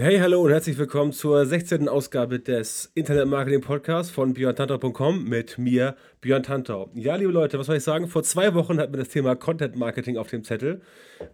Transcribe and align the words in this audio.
Hey, 0.00 0.20
hallo 0.20 0.42
und 0.42 0.52
herzlich 0.52 0.78
willkommen 0.78 1.12
zur 1.12 1.44
16. 1.44 1.88
Ausgabe 1.88 2.38
des 2.38 2.92
Internet 2.94 3.26
Marketing 3.26 3.60
Podcasts 3.60 4.12
von 4.12 4.32
björntantau.com 4.32 5.24
mit 5.24 5.58
mir, 5.58 5.96
Björn 6.20 6.44
Tantau. 6.44 6.88
Ja, 6.94 7.16
liebe 7.16 7.32
Leute, 7.32 7.58
was 7.58 7.66
soll 7.66 7.78
ich 7.78 7.82
sagen? 7.82 8.06
Vor 8.06 8.22
zwei 8.22 8.54
Wochen 8.54 8.78
hatten 8.78 8.92
wir 8.92 8.98
das 8.98 9.08
Thema 9.08 9.34
Content 9.34 9.74
Marketing 9.74 10.16
auf 10.16 10.28
dem 10.28 10.44
Zettel. 10.44 10.82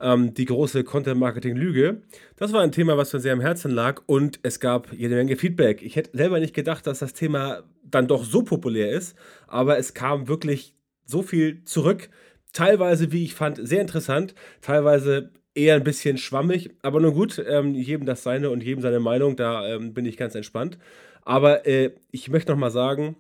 Ähm, 0.01 0.33
die 0.33 0.47
große 0.47 0.83
Content 0.83 1.21
Marketing 1.21 1.57
Lüge. 1.57 2.01
Das 2.37 2.55
war 2.55 2.63
ein 2.63 2.73
Thema, 2.73 2.97
was 2.97 3.13
mir 3.13 3.21
sehr 3.21 3.35
am 3.35 3.43
Herzen 3.43 3.71
lag 3.71 4.01
und 4.07 4.41
es 4.43 4.61
gab 4.61 4.91
jede 4.95 5.17
Menge 5.17 5.37
Feedback. 5.37 5.83
Ich 5.83 5.97
hätte 5.97 6.17
selber 6.17 6.41
nicht 6.41 6.55
gedacht, 6.55 6.87
dass 6.87 7.01
das 7.01 7.13
Thema 7.13 7.65
dann 7.83 8.09
doch 8.09 8.25
so 8.25 8.45
populär 8.45 8.93
ist, 8.93 9.15
aber 9.47 9.77
es 9.77 9.93
kam 9.93 10.27
wirklich 10.27 10.75
so 11.05 11.21
viel 11.21 11.63
zurück. 11.65 12.09
Teilweise, 12.55 13.13
wie 13.13 13.25
ich 13.25 13.35
fand, 13.35 13.59
sehr 13.61 13.83
interessant, 13.83 14.35
teilweise 14.63 15.33
eher 15.55 15.77
ein 15.77 15.85
bisschen 15.85 16.19
schwammig, 16.19 16.71
aber 16.83 17.01
nun 17.01 17.15
gut, 17.15 17.43
ähm, 17.47 17.75
jedem 17.75 18.07
das 18.07 18.23
seine 18.23 18.51
und 18.51 18.63
jedem 18.63 18.83
seine 18.83 19.01
Meinung, 19.01 19.37
da 19.37 19.67
ähm, 19.69 19.95
bin 19.95 20.05
ich 20.07 20.17
ganz 20.17 20.35
entspannt. 20.35 20.79
Aber 21.23 21.67
äh, 21.67 21.93
ich 22.11 22.29
möchte 22.29 22.53
nochmal 22.53 22.71
sagen, 22.71 23.17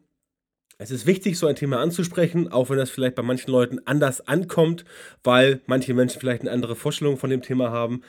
es 0.78 0.91
ist 0.91 1.06
wichtig, 1.06 1.39
so 1.39 1.47
ein 1.47 1.55
Thema 1.55 1.80
anzusprechen, 1.80 2.51
auch 2.51 2.69
wenn 2.69 2.78
das 2.78 2.91
vielleicht 2.91 3.15
bei 3.15 3.23
manchen 3.23 3.50
Leuten 3.50 3.78
anders 3.84 4.27
ankommt, 4.27 4.84
weil 5.23 5.61
manche 5.67 5.95
Menschen 5.95 6.20
vielleicht 6.20 6.42
eine 6.42 6.50
andere 6.50 6.75
Vorstellung 6.75 7.17
von 7.17 7.31
dem 7.31 7.42
Thema 7.42 7.70
haben. 7.70 8.03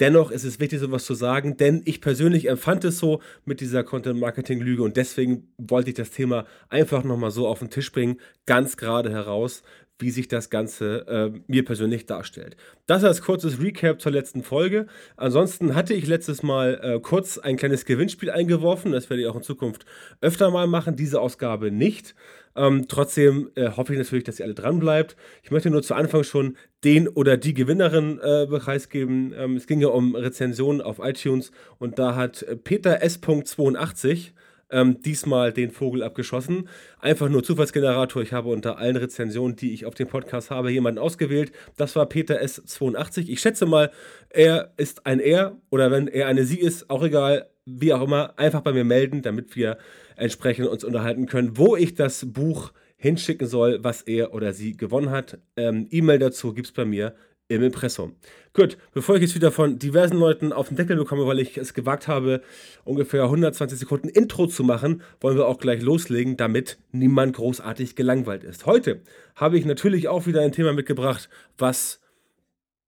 Dennoch 0.00 0.32
ist 0.32 0.44
es 0.44 0.58
wichtig, 0.58 0.80
sowas 0.80 1.04
zu 1.04 1.14
sagen, 1.14 1.56
denn 1.56 1.82
ich 1.84 2.00
persönlich 2.00 2.48
empfand 2.48 2.84
es 2.84 2.98
so 2.98 3.20
mit 3.44 3.60
dieser 3.60 3.84
Content-Marketing-Lüge 3.84 4.82
und 4.82 4.96
deswegen 4.96 5.52
wollte 5.56 5.90
ich 5.90 5.94
das 5.94 6.10
Thema 6.10 6.46
einfach 6.68 7.04
nochmal 7.04 7.30
so 7.30 7.46
auf 7.46 7.60
den 7.60 7.70
Tisch 7.70 7.92
bringen, 7.92 8.20
ganz 8.44 8.76
gerade 8.76 9.10
heraus, 9.10 9.62
wie 9.98 10.10
sich 10.10 10.28
das 10.28 10.50
Ganze 10.50 11.06
äh, 11.06 11.40
mir 11.46 11.64
persönlich 11.64 12.06
darstellt. 12.06 12.56
Das 12.86 13.04
als 13.04 13.22
kurzes 13.22 13.60
Recap 13.60 14.00
zur 14.00 14.12
letzten 14.12 14.42
Folge. 14.42 14.86
Ansonsten 15.16 15.74
hatte 15.74 15.94
ich 15.94 16.06
letztes 16.06 16.42
Mal 16.42 16.80
äh, 16.82 17.00
kurz 17.00 17.38
ein 17.38 17.56
kleines 17.56 17.84
Gewinnspiel 17.84 18.30
eingeworfen. 18.30 18.92
Das 18.92 19.08
werde 19.08 19.22
ich 19.22 19.28
auch 19.28 19.36
in 19.36 19.42
Zukunft 19.42 19.86
öfter 20.20 20.50
mal 20.50 20.66
machen. 20.66 20.96
Diese 20.96 21.20
Ausgabe 21.20 21.70
nicht. 21.70 22.14
Ähm, 22.56 22.86
trotzdem 22.88 23.50
äh, 23.54 23.70
hoffe 23.70 23.92
ich 23.92 23.98
natürlich, 23.98 24.24
dass 24.24 24.38
ihr 24.38 24.44
alle 24.44 24.54
dran 24.54 24.78
bleibt. 24.78 25.16
Ich 25.42 25.50
möchte 25.50 25.70
nur 25.70 25.82
zu 25.82 25.94
Anfang 25.94 26.24
schon 26.24 26.56
den 26.82 27.08
oder 27.08 27.36
die 27.36 27.54
Gewinnerin 27.54 28.18
äh, 28.20 28.46
preisgeben. 28.46 29.32
Ähm, 29.36 29.56
es 29.56 29.66
ging 29.66 29.80
ja 29.80 29.88
um 29.88 30.14
Rezensionen 30.14 30.80
auf 30.80 30.98
iTunes 30.98 31.52
und 31.78 31.98
da 31.98 32.14
hat 32.14 32.44
Peter 32.64 33.02
S.82 33.02 34.32
ähm, 34.74 35.00
diesmal 35.00 35.52
den 35.52 35.70
Vogel 35.70 36.02
abgeschossen. 36.02 36.68
Einfach 36.98 37.28
nur 37.28 37.44
Zufallsgenerator. 37.44 38.20
Ich 38.22 38.32
habe 38.32 38.48
unter 38.48 38.76
allen 38.76 38.96
Rezensionen, 38.96 39.56
die 39.56 39.72
ich 39.72 39.86
auf 39.86 39.94
dem 39.94 40.08
Podcast 40.08 40.50
habe, 40.50 40.70
jemanden 40.70 40.98
ausgewählt. 40.98 41.52
Das 41.76 41.94
war 41.94 42.06
Peter 42.06 42.42
S82. 42.42 43.28
Ich 43.28 43.40
schätze 43.40 43.66
mal, 43.66 43.92
er 44.30 44.72
ist 44.76 45.06
ein 45.06 45.20
Er 45.20 45.56
oder 45.70 45.90
wenn 45.92 46.08
er 46.08 46.26
eine 46.26 46.44
Sie 46.44 46.58
ist, 46.58 46.90
auch 46.90 47.04
egal, 47.04 47.48
wie 47.64 47.94
auch 47.94 48.02
immer, 48.02 48.36
einfach 48.36 48.60
bei 48.60 48.72
mir 48.72 48.84
melden, 48.84 49.22
damit 49.22 49.54
wir 49.54 49.78
entsprechend 50.16 50.66
uns 50.66 50.82
unterhalten 50.82 51.26
können, 51.26 51.56
wo 51.56 51.76
ich 51.76 51.94
das 51.94 52.32
Buch 52.32 52.72
hinschicken 52.96 53.46
soll, 53.46 53.82
was 53.84 54.02
er 54.02 54.34
oder 54.34 54.52
sie 54.52 54.76
gewonnen 54.76 55.10
hat. 55.10 55.38
Ähm, 55.56 55.86
E-Mail 55.90 56.18
dazu 56.18 56.52
gibt 56.52 56.66
es 56.66 56.72
bei 56.72 56.84
mir 56.84 57.14
im 57.48 57.62
Impressum. 57.62 58.16
Gut, 58.52 58.78
bevor 58.92 59.16
ich 59.16 59.22
jetzt 59.22 59.34
wieder 59.34 59.50
von 59.52 59.78
diversen 59.78 60.16
Leuten 60.16 60.52
auf 60.52 60.68
den 60.68 60.76
Deckel 60.76 60.96
bekomme, 60.96 61.26
weil 61.26 61.40
ich 61.40 61.58
es 61.58 61.74
gewagt 61.74 62.08
habe, 62.08 62.40
ungefähr 62.84 63.24
120 63.24 63.78
Sekunden 63.78 64.08
Intro 64.08 64.46
zu 64.46 64.64
machen, 64.64 65.02
wollen 65.20 65.36
wir 65.36 65.46
auch 65.46 65.58
gleich 65.58 65.82
loslegen, 65.82 66.36
damit 66.36 66.78
niemand 66.92 67.36
großartig 67.36 67.96
gelangweilt 67.96 68.44
ist. 68.44 68.64
Heute 68.66 69.00
habe 69.34 69.58
ich 69.58 69.64
natürlich 69.64 70.08
auch 70.08 70.26
wieder 70.26 70.40
ein 70.40 70.52
Thema 70.52 70.72
mitgebracht, 70.72 71.28
was 71.58 72.00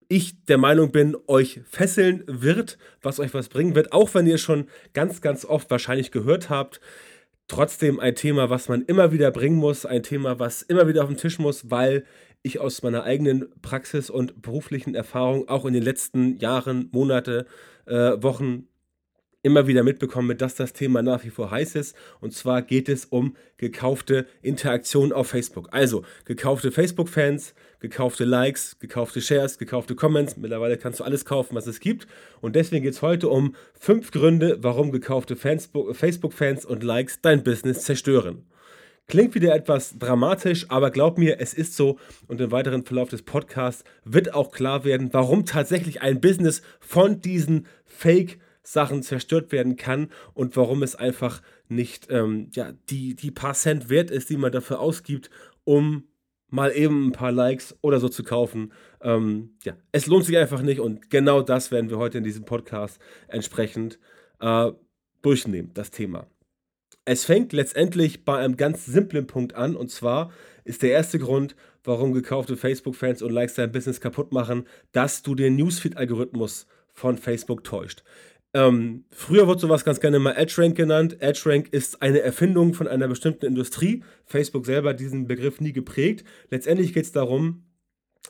ich 0.09 0.45
der 0.45 0.59
Meinung 0.59 0.93
bin, 0.93 1.17
euch 1.27 1.61
fesseln 1.69 2.23
wird, 2.27 2.79
was 3.03 3.19
euch 3.19 3.35
was 3.35 3.49
bringen 3.49 3.75
wird, 3.75 3.93
auch 3.93 4.15
wenn 4.15 4.27
ihr 4.27 4.39
schon 4.39 4.69
ganz, 4.95 5.21
ganz 5.21 5.45
oft 5.45 5.71
wahrscheinlich 5.71 6.13
gehört 6.13 6.49
habt. 6.49 6.81
Trotzdem 7.49 8.01
ein 8.01 8.15
Thema, 8.15 8.51
was 8.51 8.69
man 8.69 8.85
immer 8.85 9.13
wieder 9.13 9.31
bringen 9.31 9.57
muss, 9.57 9.85
ein 9.85 10.03
Thema, 10.03 10.39
was 10.39 10.63
immer 10.63 10.89
wieder 10.89 11.03
auf 11.03 11.09
den 11.09 11.17
Tisch 11.17 11.39
muss, 11.39 11.71
weil 11.71 12.05
ich 12.47 12.61
aus 12.61 12.83
meiner 12.83 13.05
eigenen 13.05 13.47
Praxis 13.63 14.11
und 14.11 14.41
beruflichen 14.43 14.95
Erfahrung 14.95 15.49
auch 15.49 15.65
in 15.65 15.75
den 15.75 15.83
letzten 15.83 16.39
Jahren, 16.39 16.89
Monate, 16.93 17.47
äh, 17.87 18.23
Wochen 18.23 18.69
immer 19.47 19.69
wieder 19.69 19.85
mitbekomme, 19.85 20.35
dass 20.35 20.57
das 20.57 20.73
Thema 20.73 21.03
nach 21.03 21.23
wie 21.23 21.31
vor 21.31 21.53
heiß 21.53 21.77
ist. 21.77 21.95
Und 22.21 22.35
zwar 22.35 22.63
geht 22.63 22.89
es 22.89 23.05
um 23.05 23.37
gekaufte 23.59 24.27
Interaktion 24.43 25.13
auf 25.13 25.29
Facebook. 25.29 25.69
Also 25.71 26.05
gekaufte 26.25 26.73
Facebook-Fans, 26.73 27.55
gekaufte 27.79 28.25
Likes, 28.25 28.77
gekaufte 28.81 29.21
Shares, 29.21 29.59
gekaufte 29.59 29.95
Comments. 29.95 30.37
Mittlerweile 30.37 30.79
kannst 30.79 30.99
du 30.99 31.05
alles 31.05 31.25
kaufen, 31.25 31.55
was 31.55 31.69
es 31.69 31.79
gibt. 31.79 32.09
Und 32.41 32.57
deswegen 32.57 32.83
geht 32.83 32.95
es 32.95 33.03
heute 33.03 33.29
um 33.29 33.55
fünf 33.79 34.11
Gründe, 34.11 34.59
warum 34.63 34.91
gekaufte 34.91 35.37
Facebook-Fans 35.37 36.65
und 36.65 36.83
Likes 36.83 37.21
dein 37.21 37.45
Business 37.45 37.83
zerstören. 37.83 38.47
Klingt 39.09 39.37
wieder 39.37 39.55
etwas 39.55 39.99
dramatisch, 39.99 40.69
aber 40.69 40.91
glaub 40.91 41.17
mir, 41.17 41.41
es 41.41 41.55
ist 41.55 41.77
so. 41.77 41.99
Und 42.27 42.41
im 42.41 42.51
weiteren 42.51 42.85
Verlauf 42.85 43.09
des 43.09 43.23
Podcasts 43.23 43.85
wird 44.05 44.35
auch 44.35 44.51
klar 44.51 44.85
werden, 44.85 45.11
warum 45.13 45.47
tatsächlich 45.47 46.03
ein 46.03 46.21
Business 46.21 46.61
von 46.81 47.21
diesen 47.21 47.67
Fake-Sachen 47.85 49.05
zerstört 49.05 49.53
werden 49.53 49.77
kann 49.77 50.09
und 50.35 50.57
warum 50.57 50.83
es 50.83 50.97
einfach 50.97 51.41
nicht 51.69 52.11
ähm, 52.11 52.51
ja, 52.53 52.73
die, 52.91 53.15
die 53.15 53.31
paar 53.31 53.55
Cent 53.55 53.91
wert 53.91 54.11
ist, 54.11 54.29
die 54.29 54.37
man 54.37 54.51
dafür 54.51 54.81
ausgibt, 54.81 55.31
um 55.63 56.09
mal 56.49 56.73
eben 56.75 57.09
ein 57.09 57.13
paar 57.13 57.33
Likes 57.33 57.77
oder 57.83 58.01
so 58.01 58.09
zu 58.09 58.25
kaufen. 58.25 58.73
Ähm, 59.01 59.57
ja, 59.63 59.77
es 59.93 60.07
lohnt 60.07 60.25
sich 60.25 60.37
einfach 60.37 60.63
nicht 60.63 60.81
und 60.81 61.11
genau 61.11 61.43
das 61.43 61.71
werden 61.71 61.91
wir 61.91 61.99
heute 61.99 62.19
in 62.19 62.25
diesem 62.25 62.45
Podcast 62.45 62.99
entsprechend 63.29 64.01
äh, 64.41 64.73
durchnehmen, 65.23 65.71
das 65.75 65.93
Thema. 65.93 66.27
Es 67.09 67.25
fängt 67.25 67.53
letztendlich 67.53 68.25
bei 68.25 68.37
einem 68.37 68.57
ganz 68.57 68.85
simplen 68.85 69.29
Punkt 69.29 69.55
an 69.55 69.77
und 69.77 69.93
zwar 69.93 70.33
ist 70.65 70.83
der 70.83 70.91
erste 70.91 71.21
Grund, 71.21 71.55
warum 71.85 72.13
gekaufte 72.13 72.57
Facebook-Fans 72.57 73.23
und 73.23 73.31
Likes 73.31 73.55
dein 73.55 73.71
Business 73.71 74.01
kaputt 74.01 74.33
machen, 74.33 74.67
dass 74.91 75.23
du 75.23 75.37
den 75.37 75.55
Newsfeed-Algorithmus 75.55 76.67
von 76.93 77.17
Facebook 77.17 77.63
täuscht. 77.63 78.03
Ähm, 78.55 79.05
früher 79.11 79.47
wurde 79.47 79.61
sowas 79.61 79.85
ganz 79.85 80.01
gerne 80.01 80.19
mal 80.19 80.35
EdgeRank 80.37 80.77
genannt. 80.77 81.19
EdgeRank 81.21 81.69
ist 81.73 82.03
eine 82.03 82.23
Erfindung 82.23 82.75
von 82.75 82.89
einer 82.89 83.07
bestimmten 83.07 83.47
Industrie. 83.47 84.03
Facebook 84.25 84.67
selber 84.67 84.91
hat 84.91 84.99
diesen 84.99 85.29
Begriff 85.29 85.61
nie 85.61 85.73
geprägt. 85.73 86.25
Letztendlich 86.51 86.93
geht 86.93 87.05
es 87.05 87.13
darum, 87.13 87.66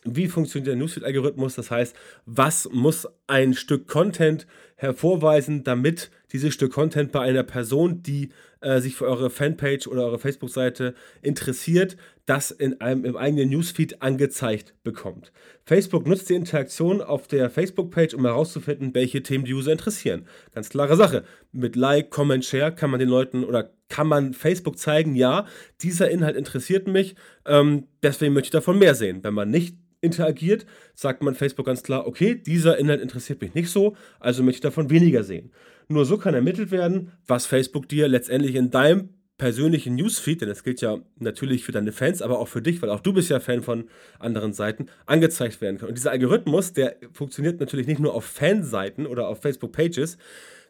wie 0.09 0.29
funktioniert 0.29 0.69
der 0.69 0.77
Newsfeed-Algorithmus? 0.77 1.55
Das 1.55 1.71
heißt, 1.71 1.97
was 2.27 2.69
muss 2.73 3.09
ein 3.27 3.55
Stück 3.55 3.89
Content 3.89 4.47
hervorweisen, 4.77 5.65
damit 5.65 6.11
dieses 6.33 6.55
Stück 6.55 6.73
Content 6.73 7.13
bei 7.13 7.21
einer 7.21 7.43
Person, 7.43 8.03
die 8.03 8.31
äh, 8.61 8.81
sich 8.81 8.95
für 8.95 9.07
eure 9.07 9.31
Fanpage 9.31 9.87
oder 9.87 10.05
eure 10.05 10.19
Facebook-Seite 10.19 10.95
interessiert, 11.23 11.97
das 12.27 12.51
in 12.51 12.81
einem, 12.81 13.05
im 13.05 13.17
eigenen 13.17 13.49
Newsfeed 13.49 14.03
angezeigt 14.03 14.75
bekommt. 14.83 15.33
Facebook 15.65 16.07
nutzt 16.07 16.29
die 16.29 16.35
Interaktion 16.35 17.01
auf 17.01 17.29
der 17.29 17.49
Facebook-Page, 17.49 18.15
um 18.15 18.25
herauszufinden, 18.25 18.95
welche 18.95 19.23
Themen 19.23 19.45
die 19.45 19.55
User 19.55 19.73
interessieren. 19.73 20.27
Ganz 20.55 20.69
klare 20.69 20.97
Sache. 20.97 21.25
Mit 21.53 21.77
Like, 21.77 22.11
Comment, 22.11 22.45
Share 22.45 22.75
kann 22.75 22.91
man 22.91 23.01
den 23.01 23.09
Leuten 23.09 23.45
oder 23.45 23.71
kann 23.89 24.07
man 24.07 24.35
Facebook 24.35 24.79
zeigen, 24.79 25.15
ja, 25.15 25.47
dieser 25.81 26.11
Inhalt 26.11 26.37
interessiert 26.37 26.89
mich, 26.89 27.15
ähm, 27.47 27.85
deswegen 28.03 28.35
möchte 28.35 28.47
ich 28.47 28.53
davon 28.53 28.79
mehr 28.79 28.95
sehen. 28.95 29.23
Wenn 29.23 29.35
man 29.35 29.51
nicht 29.51 29.77
interagiert, 30.01 30.67
sagt 30.95 31.23
man 31.23 31.35
Facebook 31.35 31.67
ganz 31.67 31.83
klar, 31.83 32.07
okay, 32.07 32.35
dieser 32.35 32.79
Inhalt 32.79 33.01
interessiert 33.01 33.41
mich 33.41 33.55
nicht 33.55 33.71
so, 33.71 33.97
also 34.21 34.43
möchte 34.43 34.59
ich 34.59 34.63
davon 34.63 34.91
weniger 34.91 35.23
sehen. 35.23 35.53
Nur 35.89 36.05
so 36.05 36.19
kann 36.19 36.35
ermittelt 36.35 36.71
werden, 36.71 37.13
was 37.27 37.47
Facebook 37.47 37.89
dir 37.89 38.09
letztendlich 38.09 38.55
in 38.55 38.71
deinem 38.71 39.11
persönlichen 39.39 39.97
Newsfeed, 39.97 40.41
denn 40.41 40.49
das 40.49 40.65
gilt 40.65 40.81
ja 40.81 40.99
natürlich 41.19 41.63
für 41.63 41.73
deine 41.73 41.93
Fans, 41.93 42.23
aber 42.23 42.39
auch 42.39 42.49
für 42.49 42.63
dich, 42.63 42.81
weil 42.81 42.89
auch 42.89 43.01
du 43.01 43.13
bist 43.13 43.29
ja 43.29 43.39
Fan 43.39 43.63
von 43.63 43.89
anderen 44.19 44.55
Seiten, 44.55 44.87
angezeigt 45.05 45.61
werden 45.61 45.79
kann. 45.79 45.89
Und 45.89 45.99
dieser 45.99 46.11
Algorithmus, 46.11 46.73
der 46.73 46.97
funktioniert 47.13 47.61
natürlich 47.61 47.87
nicht 47.87 48.01
nur 48.01 48.15
auf 48.15 48.25
Fanseiten 48.25 49.07
oder 49.07 49.29
auf 49.29 49.43
Facebook-Pages, 49.43 50.17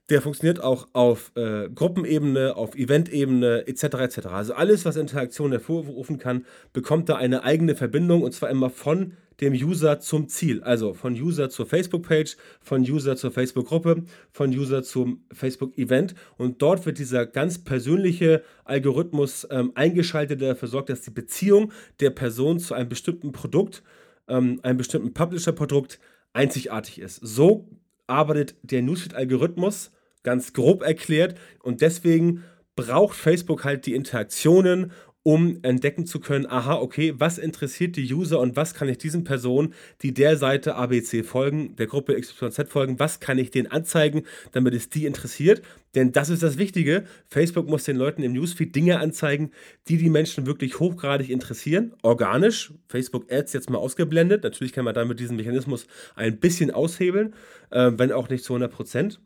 der 0.08 0.23
funktioniert 0.23 0.62
auch 0.62 0.88
auf 0.93 1.32
äh, 1.35 1.69
Gruppenebene, 1.69 2.56
auf 2.56 2.76
Eventebene 2.76 3.67
etc. 3.67 3.82
etc. 3.85 4.26
Also 4.26 4.55
alles, 4.55 4.85
was 4.85 4.97
Interaktion 4.97 5.50
hervorrufen 5.50 6.19
kann, 6.19 6.44
bekommt 6.73 7.08
da 7.08 7.17
eine 7.17 7.43
eigene 7.43 7.75
Verbindung 7.75 8.23
und 8.23 8.32
zwar 8.32 8.50
immer 8.50 8.70
von 8.70 9.14
dem 9.41 9.53
User 9.53 10.00
zum 10.00 10.29
Ziel. 10.29 10.62
Also 10.62 10.94
von 10.94 11.12
User 11.14 11.50
zur 11.50 11.67
Facebook-Page, 11.67 12.37
von 12.61 12.82
User 12.82 13.17
zur 13.17 13.31
Facebook-Gruppe, 13.31 14.05
von 14.31 14.50
User 14.50 14.82
zum 14.82 15.25
Facebook-Event. 15.32 16.14
Und 16.38 16.62
dort 16.62 16.87
wird 16.87 16.99
dieser 16.99 17.26
ganz 17.26 17.59
persönliche 17.62 18.43
Algorithmus 18.64 19.47
ähm, 19.50 19.73
eingeschaltet, 19.75 20.41
der 20.41 20.50
dafür 20.50 20.69
sorgt, 20.69 20.88
dass 20.88 21.02
die 21.02 21.11
Beziehung 21.11 21.73
der 22.00 22.11
Person 22.11 22.59
zu 22.59 22.75
einem 22.75 22.88
bestimmten 22.88 23.32
Produkt, 23.32 23.82
ähm, 24.29 24.61
einem 24.62 24.79
bestimmten 24.79 25.12
Publisher-Produkt 25.12 25.99
einzigartig 26.32 27.00
ist. 27.00 27.17
So 27.17 27.69
arbeitet 28.06 28.55
der 28.62 28.82
Newsfeed-Algorithmus 28.82 29.91
ganz 30.26 30.52
grob 30.52 30.82
erklärt 30.82 31.38
und 31.62 31.81
deswegen 31.81 32.43
braucht 32.75 33.17
Facebook 33.17 33.64
halt 33.64 33.87
die 33.87 33.94
Interaktionen 33.94 34.93
um 35.26 35.58
entdecken 35.62 36.06
zu 36.06 36.20
können, 36.20 36.46
aha, 36.46 36.76
okay, 36.76 37.12
was 37.19 37.37
interessiert 37.38 37.96
die 37.96 38.14
User 38.14 38.38
und 38.38 38.55
was 38.55 38.75
kann 38.75 38.88
ich 38.88 38.99
diesen 38.99 39.25
Personen, 39.25 39.75
die 40.02 40.14
der 40.14 40.37
Seite 40.37 40.76
ABC 40.76 41.25
folgen, 41.25 41.75
der 41.75 41.88
Gruppe 41.88 42.14
XYZ 42.14 42.69
folgen, 42.69 43.00
was 43.00 43.19
kann 43.19 43.37
ich 43.37 43.50
denen 43.50 43.67
anzeigen, 43.67 44.23
damit 44.52 44.73
es 44.73 44.88
die 44.88 45.05
interessiert? 45.05 45.62
Denn 45.96 46.12
das 46.12 46.28
ist 46.28 46.44
das 46.44 46.58
Wichtige. 46.58 47.06
Facebook 47.26 47.69
muss 47.69 47.82
den 47.82 47.96
Leuten 47.96 48.23
im 48.23 48.34
Newsfeed 48.34 48.73
Dinge 48.73 49.00
anzeigen, 49.00 49.50
die 49.88 49.96
die 49.96 50.11
Menschen 50.11 50.46
wirklich 50.46 50.78
hochgradig 50.78 51.28
interessieren, 51.28 51.93
organisch. 52.02 52.73
Facebook 52.87 53.26
Ads 53.28 53.52
jetzt 53.52 53.69
mal 53.69 53.78
ausgeblendet. 53.78 54.44
Natürlich 54.44 54.73
kann 54.73 54.84
man 54.84 54.94
damit 54.94 55.19
diesen 55.19 55.37
Mechanismus 55.37 55.88
ein 56.14 56.38
bisschen 56.38 56.70
aushebeln, 56.70 57.34
äh, 57.70 57.90
wenn 57.96 58.12
auch 58.12 58.28
nicht 58.28 58.44
zu 58.44 58.52
100 58.52 58.70
Prozent. 58.70 59.20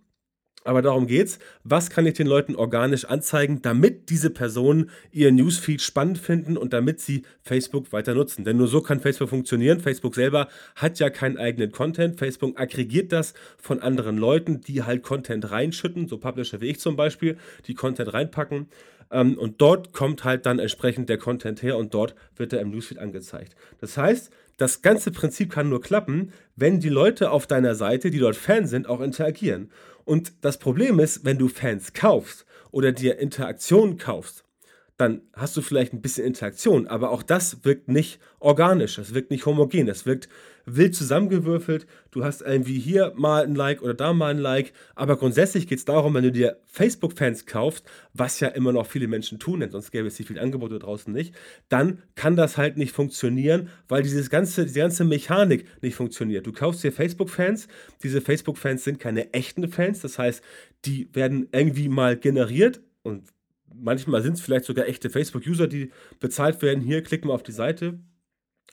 Aber 0.63 0.83
darum 0.83 1.07
geht's. 1.07 1.39
Was 1.65 1.89
kann 1.89 2.05
ich 2.05 2.15
den 2.15 2.27
Leuten 2.27 2.55
organisch 2.55 3.07
anzeigen, 3.07 3.63
damit 3.63 4.11
diese 4.11 4.29
Personen 4.29 4.91
ihr 5.11 5.33
Newsfeed 5.33 5.81
spannend 5.81 6.19
finden 6.19 6.59
und 6.59 6.75
damit 6.75 7.01
sie 7.01 7.23
Facebook 7.43 7.93
weiter 7.93 8.15
nutzen? 8.15 8.45
Denn 8.45 8.59
nur 8.59 8.69
so 8.69 8.83
kann 8.83 9.01
Facebook 9.01 9.31
funktionieren. 9.31 9.81
Facebook 9.81 10.15
selber 10.15 10.49
hat 10.77 10.99
ja 10.99 11.09
keinen 11.09 11.39
eigenen 11.39 11.73
Content. 11.73 12.19
Facebook 12.19 12.61
aggregiert 12.61 13.11
das 13.11 13.33
von 13.57 13.81
anderen 13.81 14.19
Leuten, 14.19 14.61
die 14.61 14.83
halt 14.83 15.03
Content 15.03 15.51
reinschütten, 15.51 16.09
so 16.09 16.19
Publisher 16.19 16.61
wie 16.61 16.67
ich 16.67 16.81
zum 16.81 16.95
Beispiel, 16.95 17.39
die 17.67 17.75
Content 17.75 18.13
reinpacken. 18.13 18.69
Ähm, 19.11 19.39
und 19.39 19.63
dort 19.63 19.95
kommt 19.95 20.25
halt 20.25 20.45
dann 20.45 20.59
entsprechend 20.59 21.09
der 21.09 21.19
Content 21.19 21.63
her 21.63 21.79
und 21.79 21.95
dort 21.95 22.15
wird 22.37 22.53
er 22.53 22.61
im 22.61 22.71
Newsfeed 22.71 22.99
angezeigt. 22.99 23.57
Das 23.81 23.97
heißt, 23.97 24.31
das 24.57 24.83
ganze 24.83 25.11
Prinzip 25.11 25.51
kann 25.51 25.71
nur 25.71 25.81
klappen, 25.81 26.33
wenn 26.55 26.81
die 26.81 26.91
Leute 26.91 27.31
auf 27.31 27.47
deiner 27.47 27.75
Seite, 27.75 28.11
die 28.11 28.19
dort 28.19 28.37
Fan 28.37 28.67
sind, 28.67 28.89
auch 28.89 29.01
interagieren. 29.01 29.71
Und 30.11 30.33
das 30.41 30.59
Problem 30.59 30.99
ist, 30.99 31.25
wenn 31.25 31.39
du 31.39 31.47
Fans 31.47 31.93
kaufst 31.93 32.45
oder 32.73 32.91
dir 32.91 33.21
Interaktionen 33.21 33.97
kaufst, 33.97 34.43
dann 34.97 35.23
hast 35.35 35.57
du 35.57 35.63
vielleicht 35.63 35.93
ein 35.93 36.03
bisschen 36.03 36.27
Interaktion, 36.27 36.89
aber 36.89 37.13
auch 37.13 37.23
das 37.23 37.65
wirkt 37.65 37.87
nicht 37.87 38.19
organisch, 38.41 38.97
das 38.97 39.15
wirkt 39.15 39.31
nicht 39.31 39.47
homogen, 39.47 39.87
das 39.87 40.07
wirkt 40.07 40.29
wild 40.77 40.95
zusammengewürfelt. 40.95 41.87
Du 42.11 42.25
hast 42.25 42.43
irgendwie 42.43 42.79
hier 42.79 43.13
mal 43.17 43.45
ein 43.45 43.55
Like 43.55 43.83
oder 43.83 43.95
da 43.95 44.13
mal 44.13 44.31
ein 44.31 44.39
Like, 44.39 44.73
aber 44.95 45.17
grundsätzlich 45.17 45.67
geht 45.67 45.79
es 45.79 45.85
darum, 45.85 46.15
wenn 46.15 46.25
du 46.25 46.33
dir 46.33 46.59
Facebook-Fans 46.67 47.47
kaufst, 47.47 47.85
was 48.15 48.41
ja 48.41 48.49
immer 48.49 48.73
noch 48.73 48.87
viele 48.87 49.09
Menschen 49.09 49.39
tun, 49.39 49.61
denn 49.61 49.71
sonst 49.71 49.91
gäbe 49.91 50.09
es 50.09 50.17
so 50.17 50.25
viele 50.25 50.41
Angebote 50.41 50.79
draußen 50.79 51.13
nicht, 51.13 51.35
dann 51.69 52.03
kann 52.15 52.37
das 52.37 52.57
halt 52.57 52.77
nicht 52.77 52.93
funktionieren, 52.93 53.69
weil 53.89 54.03
dieses 54.03 54.31
ganze, 54.31 54.65
diese 54.65 54.81
ganze 54.81 55.05
Mechanik 55.05 55.67
nicht 55.83 55.95
funktioniert. 55.95 56.47
Du 56.47 56.53
kaufst 56.53 56.83
dir 56.85 56.93
Facebook-Fans, 56.93 57.69
diese 58.03 58.21
Facebook-Fans 58.21 58.85
sind 58.85 59.01
keine 59.01 59.33
echten 59.33 59.69
Fans, 59.69 60.01
das 60.01 60.19
heißt, 60.19 60.43
die 60.85 61.09
werden 61.15 61.49
irgendwie 61.53 61.89
mal 61.89 62.17
generiert 62.17 62.81
und 63.03 63.25
manchmal 63.75 64.23
sind 64.23 64.35
es 64.35 64.41
vielleicht 64.41 64.65
sogar 64.65 64.87
echte 64.87 65.11
Facebook-User, 65.11 65.67
die 65.67 65.91
bezahlt 66.19 66.61
werden. 66.63 66.83
Hier, 66.83 67.03
klick 67.03 67.25
mal 67.25 67.35
auf 67.35 67.43
die 67.43 67.53
Seite 67.53 67.99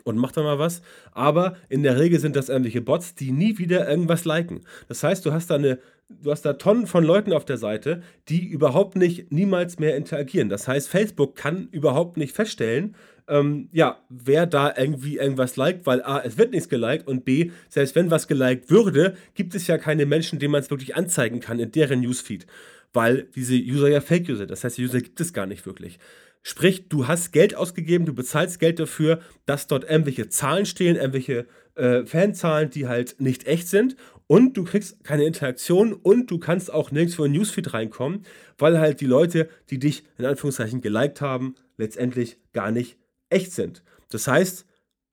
und 0.03 0.17
mach 0.17 0.31
da 0.31 0.44
mal 0.44 0.59
was. 0.59 0.81
Aber 1.11 1.57
in 1.69 1.83
der 1.83 1.99
Regel 1.99 2.19
sind 2.19 2.35
das 2.35 2.49
irgendwelche 2.49 2.81
Bots, 2.81 3.15
die 3.15 3.31
nie 3.31 3.57
wieder 3.57 3.89
irgendwas 3.89 4.25
liken. 4.25 4.61
Das 4.88 5.03
heißt, 5.03 5.25
du 5.25 5.31
hast 5.33 5.49
da 5.49 5.55
eine, 5.55 5.79
du 6.09 6.31
hast 6.31 6.44
da 6.44 6.53
Tonnen 6.53 6.88
von 6.88 7.03
Leuten 7.03 7.33
auf 7.33 7.45
der 7.45 7.57
Seite, 7.57 8.01
die 8.29 8.45
überhaupt 8.47 8.95
nicht, 8.95 9.31
niemals 9.31 9.79
mehr 9.79 9.95
interagieren. 9.95 10.49
Das 10.49 10.67
heißt, 10.67 10.89
Facebook 10.89 11.35
kann 11.35 11.67
überhaupt 11.71 12.17
nicht 12.17 12.35
feststellen, 12.35 12.95
ähm, 13.29 13.67
ja, 13.73 13.99
wer 14.07 14.45
da 14.45 14.73
irgendwie 14.77 15.17
irgendwas 15.17 15.57
liked, 15.57 15.85
weil 15.85 16.01
A, 16.01 16.19
es 16.19 16.38
wird 16.38 16.51
nichts 16.51 16.69
geliked 16.69 17.07
und 17.07 17.25
B, 17.25 17.51
selbst 17.67 17.93
wenn 17.95 18.09
was 18.09 18.29
geliked 18.29 18.69
würde, 18.69 19.15
gibt 19.33 19.53
es 19.53 19.67
ja 19.67 19.77
keine 19.77 20.05
Menschen, 20.05 20.39
denen 20.39 20.53
man 20.53 20.61
es 20.61 20.69
wirklich 20.69 20.95
anzeigen 20.95 21.41
kann 21.41 21.59
in 21.59 21.71
deren 21.71 22.00
Newsfeed 22.00 22.47
weil 22.93 23.27
diese 23.35 23.55
User 23.55 23.89
ja 23.89 24.01
Fake-User, 24.01 24.39
sind. 24.39 24.51
das 24.51 24.63
heißt, 24.63 24.77
die 24.77 24.83
User 24.83 25.01
gibt 25.01 25.19
es 25.19 25.33
gar 25.33 25.45
nicht 25.45 25.65
wirklich. 25.65 26.00
Sprich, 26.44 26.88
du 26.89 27.07
hast 27.07 27.34
Geld 27.34 27.56
ausgegeben, 27.56 28.06
du 28.06 28.13
bezahlst 28.13 28.60
Geld 28.60 28.80
dafür, 28.80 29.19
dass 29.45 29.68
dort 29.68 29.84
irgendwelche 29.84 30.30
Zahlen 30.30 30.66
stehen, 30.66 30.95
irgendwelche 30.95 31.45
äh, 31.75 32.06
Fanzahlen, 32.06 32.69
die 32.69 32.88
halt 32.88 33.19
nicht 33.19 33.45
echt 33.48 33.68
sind 33.68 33.95
und 34.28 34.56
du 34.56 34.63
kriegst 34.63 35.04
keine 35.04 35.25
Interaktion 35.25 35.94
und 35.94 36.30
du 36.30 36.38
kannst 36.38 36.72
auch 36.72 36.92
nirgendwo 36.92 37.24
in 37.24 37.31
Newsfeed 37.31 37.74
reinkommen, 37.74 38.24
weil 38.57 38.80
halt 38.80 39.01
die 39.01 39.06
Leute, 39.06 39.50
die 39.69 39.80
dich 39.80 40.04
in 40.18 40.25
Anführungszeichen 40.25 40.81
geliked 40.81 41.22
haben, 41.22 41.56
letztendlich 41.78 42.38
gar 42.54 42.72
nicht 42.72 42.98
echt 43.30 43.51
sind. 43.54 43.84
Das 44.10 44.28
heißt, 44.28 44.66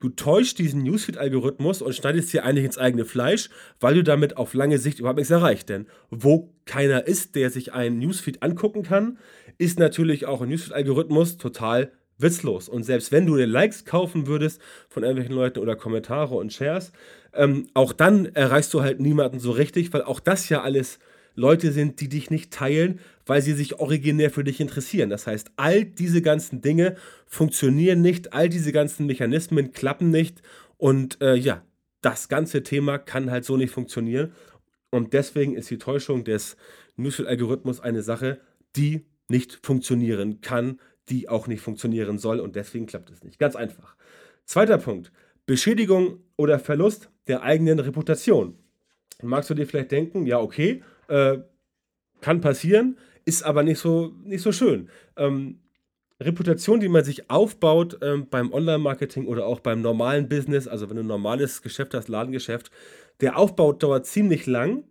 Du 0.05 0.11
täuschst 0.11 0.59
diesen 0.59 0.83
Newsfeed-Algorithmus 0.83 1.81
und 1.81 1.95
schneidest 1.95 2.31
dir 2.31 2.45
eigentlich 2.45 2.67
ins 2.67 2.77
eigene 2.77 3.07
Fleisch, 3.07 3.49
weil 3.81 3.95
du 3.95 4.05
damit 4.05 4.37
auf 4.37 4.53
lange 4.53 4.77
Sicht 4.77 4.99
überhaupt 4.99 5.17
nichts 5.17 5.31
erreicht. 5.31 5.71
Denn 5.71 5.87
wo 6.11 6.53
keiner 6.67 7.07
ist, 7.07 7.37
der 7.37 7.49
sich 7.49 7.73
einen 7.73 8.01
Newsfeed 8.01 8.43
angucken 8.43 8.83
kann, 8.83 9.17
ist 9.59 9.79
natürlich 9.79 10.27
auch 10.27 10.43
ein 10.43 10.49
Newsfeed-Algorithmus 10.49 11.37
total 11.37 11.93
witzlos. 12.19 12.69
Und 12.69 12.85
selbst 12.85 13.13
wenn 13.13 13.27
du 13.27 13.37
dir 13.37 13.47
Likes 13.47 13.85
kaufen 13.85 14.27
würdest 14.27 14.61
von 14.89 15.03
irgendwelchen 15.03 15.35
Leuten 15.35 15.59
oder 15.59 15.77
Kommentare 15.77 16.35
und 16.35 16.53
Shares, 16.53 16.93
ähm, 17.33 17.67
auch 17.75 17.93
dann 17.93 18.27
erreichst 18.27 18.73
du 18.75 18.83
halt 18.83 19.01
niemanden 19.01 19.41
so 19.41 19.51
richtig, 19.51 19.93
weil 19.93 20.03
auch 20.03 20.21
das 20.21 20.49
ja 20.49 20.63
alles 20.63 20.99
Leute 21.35 21.73
sind, 21.73 22.01
die 22.01 22.09
dich 22.09 22.31
nicht 22.31 22.53
teilen, 22.53 23.01
weil 23.27 23.43
sie 23.43 23.55
sich 23.55 23.81
originär 23.81 24.31
für 24.31 24.45
dich 24.45 24.61
interessieren. 24.61 25.11
Das 25.11 25.27
heißt, 25.27 25.51
all 25.57 25.85
diese 25.85 26.23
ganzen 26.23 26.61
Dinge 26.61 26.97
funktionieren 27.27 28.01
nicht, 28.01 28.33
all 28.33 28.49
diese 28.49 28.71
ganzen 28.71 29.07
Mechanismen 29.07 29.73
klappen 29.73 30.11
nicht 30.11 30.43
und 30.77 31.21
äh, 31.21 31.35
ja, 31.35 31.63
das 32.03 32.29
ganze 32.29 32.63
Thema 32.63 32.99
kann 32.99 33.31
halt 33.31 33.45
so 33.45 33.57
nicht 33.57 33.73
funktionieren. 33.73 34.33
Und 34.91 35.13
deswegen 35.13 35.57
ist 35.57 35.71
die 35.71 35.79
Täuschung 35.79 36.23
des 36.23 36.57
Newsfeed-Algorithmus 36.97 37.81
eine 37.81 38.03
Sache, 38.03 38.39
die 38.77 39.07
nicht 39.29 39.61
funktionieren 39.63 40.41
kann, 40.41 40.81
die 41.09 41.29
auch 41.29 41.47
nicht 41.47 41.61
funktionieren 41.61 42.19
soll 42.19 42.41
und 42.41 42.57
deswegen 42.57 42.87
klappt 42.87 43.11
es 43.11 43.23
nicht. 43.23 43.39
Ganz 43.39 43.57
einfach. 43.57 43.97
Zweiter 44.45 44.79
Punkt. 44.79 45.13
Beschädigung 45.47 46.21
oder 46.37 46.59
Verlust 46.59 47.11
der 47.27 47.43
eigenen 47.43 47.79
Reputation. 47.79 48.59
Magst 49.23 49.51
du 49.51 49.55
dir 49.55 49.67
vielleicht 49.67 49.93
denken, 49.93 50.27
ja, 50.27 50.39
okay, 50.39 50.83
äh, 51.09 51.39
kann 52.21 52.41
passieren, 52.41 52.99
ist 53.25 53.43
aber 53.43 53.63
nicht 53.63 53.79
so, 53.79 54.15
nicht 54.25 54.43
so 54.43 54.53
schön. 54.53 54.89
Ähm, 55.17 55.61
Reputation, 56.21 56.81
die 56.81 56.89
man 56.89 57.05
sich 57.05 57.29
aufbaut 57.31 57.99
ähm, 58.03 58.29
beim 58.31 58.53
Online-Marketing 58.53 59.27
oder 59.27 59.47
auch 59.47 59.61
beim 59.61 59.83
normalen 59.83 60.29
Business, 60.29 60.69
also 60.69 60.89
wenn 60.89 60.97
du 60.97 61.03
ein 61.03 61.09
normales 61.09 61.61
Geschäft 61.61 61.93
hast, 61.95 62.09
Ladengeschäft, 62.09 62.71
der 63.21 63.37
Aufbau 63.37 63.73
dauert 63.73 64.07
ziemlich 64.07 64.47
lang 64.47 64.85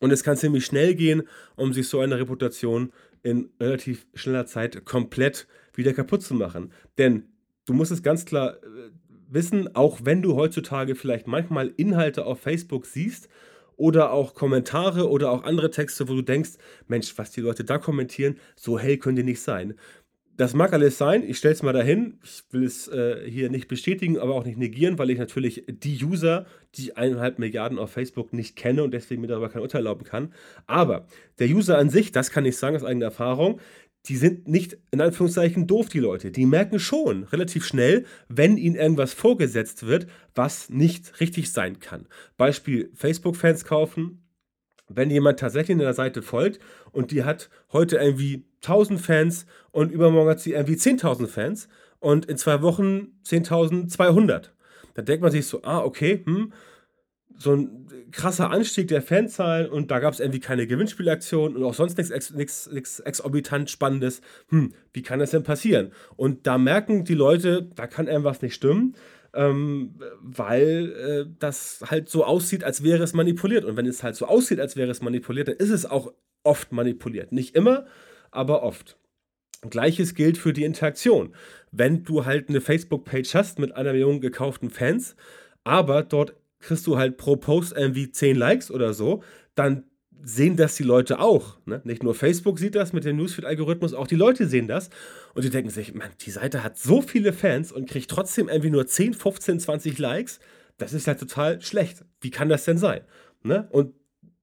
und 0.00 0.10
es 0.10 0.24
kann 0.24 0.36
ziemlich 0.36 0.64
schnell 0.64 0.94
gehen, 0.94 1.22
um 1.56 1.72
sich 1.72 1.88
so 1.88 2.00
eine 2.00 2.18
Reputation 2.18 2.92
in 3.22 3.50
relativ 3.60 4.06
schneller 4.14 4.46
Zeit 4.46 4.84
komplett 4.84 5.46
wieder 5.74 5.92
kaputt 5.92 6.22
zu 6.22 6.34
machen. 6.34 6.72
Denn 6.98 7.24
du 7.66 7.72
musst 7.72 7.92
es 7.92 8.02
ganz 8.02 8.24
klar 8.24 8.56
äh, 8.56 8.90
wissen, 9.28 9.74
auch 9.74 10.00
wenn 10.04 10.22
du 10.22 10.34
heutzutage 10.34 10.94
vielleicht 10.94 11.26
manchmal 11.26 11.72
Inhalte 11.76 12.26
auf 12.26 12.40
Facebook 12.40 12.86
siehst 12.86 13.28
oder 13.76 14.12
auch 14.12 14.34
Kommentare 14.34 15.08
oder 15.08 15.30
auch 15.30 15.44
andere 15.44 15.70
Texte, 15.70 16.08
wo 16.08 16.14
du 16.14 16.22
denkst, 16.22 16.52
Mensch, 16.88 17.16
was 17.16 17.30
die 17.30 17.40
Leute 17.40 17.64
da 17.64 17.78
kommentieren, 17.78 18.36
so 18.54 18.78
hell 18.78 18.98
können 18.98 19.16
die 19.16 19.22
nicht 19.22 19.40
sein. 19.40 19.74
Das 20.36 20.54
mag 20.54 20.72
alles 20.72 20.96
sein, 20.96 21.22
ich 21.22 21.36
stelle 21.36 21.54
es 21.54 21.62
mal 21.62 21.72
dahin. 21.72 22.18
Ich 22.24 22.42
will 22.50 22.64
es 22.64 22.88
äh, 22.88 23.30
hier 23.30 23.50
nicht 23.50 23.68
bestätigen, 23.68 24.18
aber 24.18 24.34
auch 24.34 24.44
nicht 24.44 24.56
negieren, 24.56 24.98
weil 24.98 25.10
ich 25.10 25.18
natürlich 25.18 25.64
die 25.68 26.02
User, 26.02 26.46
die 26.74 26.96
eineinhalb 26.96 27.38
Milliarden 27.38 27.78
auf 27.78 27.90
Facebook 27.90 28.32
nicht 28.32 28.56
kenne 28.56 28.82
und 28.82 28.92
deswegen 28.92 29.20
mir 29.20 29.28
darüber 29.28 29.50
kein 29.50 29.60
Urteil 29.60 29.80
erlauben 29.80 30.04
kann. 30.04 30.32
Aber 30.66 31.06
der 31.38 31.48
User 31.48 31.76
an 31.76 31.90
sich, 31.90 32.12
das 32.12 32.30
kann 32.30 32.46
ich 32.46 32.56
sagen 32.56 32.76
aus 32.76 32.84
eigener 32.84 33.06
Erfahrung, 33.06 33.60
die 34.06 34.16
sind 34.16 34.48
nicht 34.48 34.78
in 34.90 35.00
Anführungszeichen 35.00 35.66
doof, 35.66 35.88
die 35.88 36.00
Leute. 36.00 36.30
Die 36.30 36.46
merken 36.46 36.78
schon 36.78 37.24
relativ 37.24 37.64
schnell, 37.64 38.04
wenn 38.28 38.56
ihnen 38.56 38.74
irgendwas 38.74 39.12
vorgesetzt 39.12 39.86
wird, 39.86 40.06
was 40.34 40.70
nicht 40.70 41.20
richtig 41.20 41.52
sein 41.52 41.78
kann. 41.78 42.06
Beispiel 42.36 42.90
Facebook-Fans 42.94 43.64
kaufen. 43.64 44.21
Wenn 44.96 45.10
jemand 45.10 45.40
tatsächlich 45.40 45.78
einer 45.78 45.94
Seite 45.94 46.22
folgt 46.22 46.60
und 46.92 47.10
die 47.10 47.24
hat 47.24 47.50
heute 47.72 47.96
irgendwie 47.96 48.44
1000 48.62 49.00
Fans 49.00 49.46
und 49.70 49.92
übermorgen 49.92 50.30
hat 50.30 50.40
sie 50.40 50.52
irgendwie 50.52 50.74
10.000 50.74 51.26
Fans 51.26 51.68
und 52.00 52.26
in 52.26 52.36
zwei 52.36 52.62
Wochen 52.62 53.12
10.200, 53.26 54.50
dann 54.94 55.04
denkt 55.04 55.22
man 55.22 55.32
sich 55.32 55.46
so, 55.46 55.62
ah, 55.62 55.78
okay, 55.78 56.22
hm, 56.24 56.52
so 57.38 57.54
ein 57.54 57.86
krasser 58.12 58.50
Anstieg 58.50 58.88
der 58.88 59.02
Fanzahlen 59.02 59.68
und 59.68 59.90
da 59.90 59.98
gab 59.98 60.12
es 60.12 60.20
irgendwie 60.20 60.40
keine 60.40 60.66
Gewinnspielaktion 60.66 61.56
und 61.56 61.64
auch 61.64 61.74
sonst 61.74 61.98
nichts 61.98 62.30
ex, 62.30 63.00
exorbitant 63.00 63.70
Spannendes. 63.70 64.20
Hm, 64.48 64.72
wie 64.92 65.02
kann 65.02 65.18
das 65.18 65.30
denn 65.30 65.42
passieren? 65.42 65.92
Und 66.16 66.46
da 66.46 66.58
merken 66.58 67.04
die 67.04 67.14
Leute, 67.14 67.68
da 67.74 67.86
kann 67.86 68.06
irgendwas 68.06 68.42
nicht 68.42 68.54
stimmen, 68.54 68.94
ähm, 69.34 69.94
weil 70.20 70.92
äh, 70.92 71.34
das 71.38 71.84
halt 71.86 72.08
so 72.08 72.24
aussieht, 72.24 72.64
als 72.64 72.82
wäre 72.82 73.02
es 73.02 73.14
manipuliert. 73.14 73.64
Und 73.64 73.76
wenn 73.76 73.86
es 73.86 74.02
halt 74.02 74.16
so 74.16 74.26
aussieht, 74.26 74.60
als 74.60 74.76
wäre 74.76 74.90
es 74.90 75.02
manipuliert, 75.02 75.48
dann 75.48 75.56
ist 75.56 75.70
es 75.70 75.86
auch 75.86 76.12
oft 76.42 76.72
manipuliert. 76.72 77.32
Nicht 77.32 77.54
immer, 77.54 77.86
aber 78.30 78.62
oft. 78.62 78.98
Gleiches 79.68 80.14
gilt 80.14 80.38
für 80.38 80.52
die 80.52 80.64
Interaktion. 80.64 81.34
Wenn 81.70 82.02
du 82.02 82.24
halt 82.26 82.48
eine 82.48 82.60
Facebook-Page 82.60 83.34
hast 83.34 83.58
mit 83.58 83.74
einer 83.76 83.92
Million 83.92 84.20
gekauften 84.20 84.70
Fans, 84.70 85.16
aber 85.64 86.02
dort 86.02 86.34
kriegst 86.58 86.86
du 86.86 86.98
halt 86.98 87.16
pro 87.16 87.36
Post 87.36 87.74
irgendwie 87.76 88.10
10 88.10 88.36
Likes 88.36 88.70
oder 88.70 88.92
so, 88.92 89.22
dann 89.54 89.84
sehen 90.22 90.56
das 90.56 90.76
die 90.76 90.82
Leute 90.82 91.20
auch. 91.20 91.58
Ne? 91.66 91.80
Nicht 91.84 92.02
nur 92.02 92.14
Facebook 92.14 92.58
sieht 92.58 92.74
das 92.74 92.92
mit 92.92 93.04
dem 93.04 93.16
Newsfeed-Algorithmus, 93.16 93.94
auch 93.94 94.06
die 94.06 94.16
Leute 94.16 94.46
sehen 94.46 94.68
das. 94.68 94.90
Und 95.34 95.44
die 95.44 95.50
denken 95.50 95.70
sich, 95.70 95.94
man, 95.94 96.10
die 96.20 96.30
Seite 96.30 96.62
hat 96.62 96.78
so 96.78 97.02
viele 97.02 97.32
Fans 97.32 97.72
und 97.72 97.88
kriegt 97.88 98.10
trotzdem 98.10 98.48
irgendwie 98.48 98.70
nur 98.70 98.86
10, 98.86 99.14
15, 99.14 99.60
20 99.60 99.98
Likes. 99.98 100.40
Das 100.78 100.92
ist 100.92 101.06
ja 101.06 101.14
total 101.14 101.60
schlecht. 101.60 102.04
Wie 102.20 102.30
kann 102.30 102.48
das 102.48 102.64
denn 102.64 102.78
sein? 102.78 103.02
Ne? 103.42 103.68
Und 103.70 103.94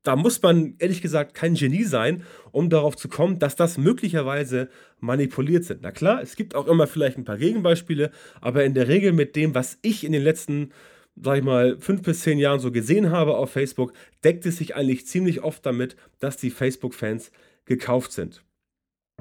da 0.03 0.15
muss 0.15 0.41
man 0.41 0.75
ehrlich 0.79 1.01
gesagt 1.01 1.33
kein 1.33 1.55
Genie 1.55 1.83
sein, 1.83 2.23
um 2.51 2.69
darauf 2.69 2.95
zu 2.95 3.09
kommen, 3.09 3.39
dass 3.39 3.55
das 3.55 3.77
möglicherweise 3.77 4.69
manipuliert 4.99 5.65
sind. 5.65 5.81
Na 5.81 5.91
klar, 5.91 6.21
es 6.21 6.35
gibt 6.35 6.55
auch 6.55 6.67
immer 6.67 6.87
vielleicht 6.87 7.17
ein 7.17 7.25
paar 7.25 7.37
Gegenbeispiele, 7.37 8.11
aber 8.39 8.63
in 8.63 8.73
der 8.73 8.87
Regel 8.87 9.11
mit 9.11 9.35
dem, 9.35 9.55
was 9.55 9.77
ich 9.81 10.03
in 10.03 10.11
den 10.11 10.23
letzten 10.23 10.71
sag 11.15 11.37
ich 11.37 11.43
mal, 11.43 11.77
fünf 11.79 12.01
bis 12.01 12.21
zehn 12.21 12.39
Jahren 12.39 12.59
so 12.59 12.71
gesehen 12.71 13.11
habe 13.11 13.35
auf 13.35 13.51
Facebook, 13.51 13.93
deckt 14.23 14.45
es 14.45 14.57
sich 14.57 14.75
eigentlich 14.75 15.07
ziemlich 15.07 15.43
oft 15.43 15.65
damit, 15.65 15.95
dass 16.19 16.37
die 16.37 16.49
Facebook-Fans 16.49 17.31
gekauft 17.65 18.11
sind. 18.11 18.43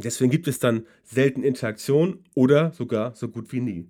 Deswegen 0.02 0.30
gibt 0.30 0.48
es 0.48 0.58
dann 0.58 0.86
selten 1.02 1.42
Interaktion 1.42 2.24
oder 2.34 2.72
sogar 2.72 3.14
so 3.14 3.28
gut 3.28 3.52
wie 3.52 3.60
nie. 3.60 3.88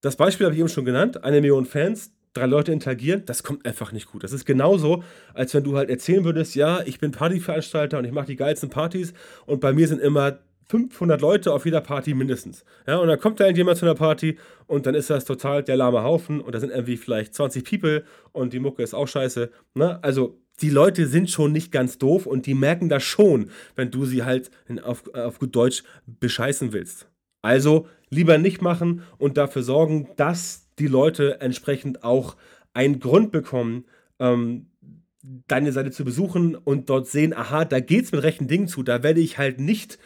Das 0.00 0.16
Beispiel 0.16 0.46
habe 0.46 0.54
ich 0.54 0.60
eben 0.60 0.68
schon 0.68 0.84
genannt, 0.84 1.24
eine 1.24 1.40
Million 1.40 1.66
Fans, 1.66 2.12
drei 2.32 2.46
Leute 2.46 2.72
interagieren, 2.72 3.24
das 3.26 3.42
kommt 3.42 3.66
einfach 3.66 3.92
nicht 3.92 4.06
gut. 4.06 4.22
Das 4.24 4.32
ist 4.32 4.44
genauso, 4.44 5.02
als 5.34 5.54
wenn 5.54 5.64
du 5.64 5.76
halt 5.76 5.90
erzählen 5.90 6.24
würdest, 6.24 6.54
ja, 6.54 6.82
ich 6.84 6.98
bin 6.98 7.10
Partyveranstalter 7.10 7.98
und 7.98 8.04
ich 8.04 8.12
mache 8.12 8.26
die 8.26 8.36
geilsten 8.36 8.70
Partys 8.70 9.12
und 9.44 9.60
bei 9.60 9.72
mir 9.72 9.88
sind 9.88 10.00
immer 10.00 10.38
500 10.68 11.20
Leute 11.20 11.52
auf 11.52 11.64
jeder 11.64 11.80
Party 11.80 12.14
mindestens. 12.14 12.64
Ja, 12.86 12.98
und 12.98 13.08
dann 13.08 13.18
kommt 13.18 13.40
da 13.40 13.44
irgendjemand 13.44 13.78
zu 13.78 13.86
einer 13.86 13.94
Party 13.94 14.38
und 14.66 14.86
dann 14.86 14.94
ist 14.94 15.10
das 15.10 15.24
total 15.24 15.62
der 15.62 15.76
lahme 15.76 16.02
Haufen 16.02 16.40
und 16.40 16.54
da 16.54 16.60
sind 16.60 16.70
irgendwie 16.70 16.96
vielleicht 16.96 17.34
20 17.34 17.64
People 17.64 18.04
und 18.32 18.52
die 18.52 18.58
Mucke 18.60 18.82
ist 18.82 18.94
auch 18.94 19.08
scheiße. 19.08 19.50
Ne? 19.74 20.02
Also 20.02 20.40
die 20.60 20.70
Leute 20.70 21.06
sind 21.06 21.30
schon 21.30 21.52
nicht 21.52 21.72
ganz 21.72 21.98
doof 21.98 22.26
und 22.26 22.46
die 22.46 22.54
merken 22.54 22.88
das 22.88 23.02
schon, 23.02 23.50
wenn 23.76 23.90
du 23.90 24.04
sie 24.04 24.24
halt 24.24 24.50
in, 24.68 24.78
auf, 24.78 25.12
auf 25.14 25.38
gut 25.38 25.54
Deutsch 25.56 25.84
bescheißen 26.06 26.72
willst. 26.72 27.08
Also 27.42 27.86
lieber 28.10 28.36
nicht 28.38 28.60
machen 28.60 29.02
und 29.16 29.36
dafür 29.36 29.62
sorgen, 29.62 30.08
dass 30.16 30.68
die 30.78 30.86
Leute 30.86 31.40
entsprechend 31.40 32.04
auch 32.04 32.36
einen 32.74 33.00
Grund 33.00 33.32
bekommen, 33.32 33.84
ähm, 34.18 34.66
deine 35.46 35.72
Seite 35.72 35.90
zu 35.90 36.04
besuchen 36.04 36.54
und 36.54 36.90
dort 36.90 37.06
sehen, 37.06 37.34
aha, 37.34 37.64
da 37.64 37.80
geht 37.80 38.04
es 38.04 38.12
mit 38.12 38.22
rechten 38.22 38.48
Dingen 38.48 38.68
zu, 38.68 38.82
da 38.82 39.02
werde 39.02 39.20
ich 39.20 39.38
halt 39.38 39.60
nicht 39.60 39.98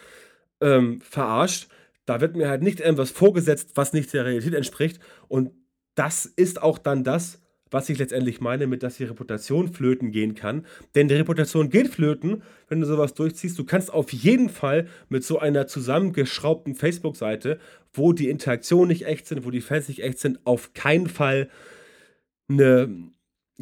ähm, 0.63 1.01
verarscht. 1.03 1.69
Da 2.07 2.21
wird 2.21 2.37
mir 2.37 2.49
halt 2.49 2.63
nicht 2.63 2.81
irgendwas 2.81 3.11
vorgesetzt, 3.11 3.73
was 3.75 3.93
nicht 3.93 4.13
der 4.13 4.25
Realität 4.25 4.55
entspricht. 4.55 5.01
Und 5.29 5.51
das 5.95 6.25
ist 6.25 6.63
auch 6.63 6.79
dann 6.79 7.05
das, 7.05 7.41
was 7.71 7.89
ich 7.89 7.99
letztendlich 7.99 8.41
meine, 8.41 8.67
mit 8.67 8.83
dass 8.83 8.97
die 8.97 9.05
Reputation 9.05 9.73
flöten 9.73 10.11
gehen 10.13 10.35
kann. 10.35 10.67
Denn 10.95 11.09
die 11.09 11.15
Reputation 11.15 11.71
geht 11.71 11.89
flöten, 11.89 12.43
wenn 12.69 12.81
du 12.81 12.87
sowas 12.87 13.15
durchziehst. 13.15 13.59
Du 13.59 13.65
kannst 13.65 13.93
auf 13.93 14.13
jeden 14.13 14.49
Fall 14.49 14.87
mit 15.09 15.25
so 15.25 15.39
einer 15.39 15.67
zusammengeschraubten 15.67 16.75
Facebook-Seite, 16.75 17.59
wo 17.93 18.13
die 18.13 18.29
Interaktionen 18.29 18.89
nicht 18.89 19.07
echt 19.07 19.27
sind, 19.27 19.45
wo 19.45 19.51
die 19.51 19.61
Fans 19.61 19.89
nicht 19.89 20.03
echt 20.03 20.19
sind, 20.19 20.41
auf 20.45 20.75
keinen 20.75 21.09
Fall 21.09 21.49
eine 22.49 23.13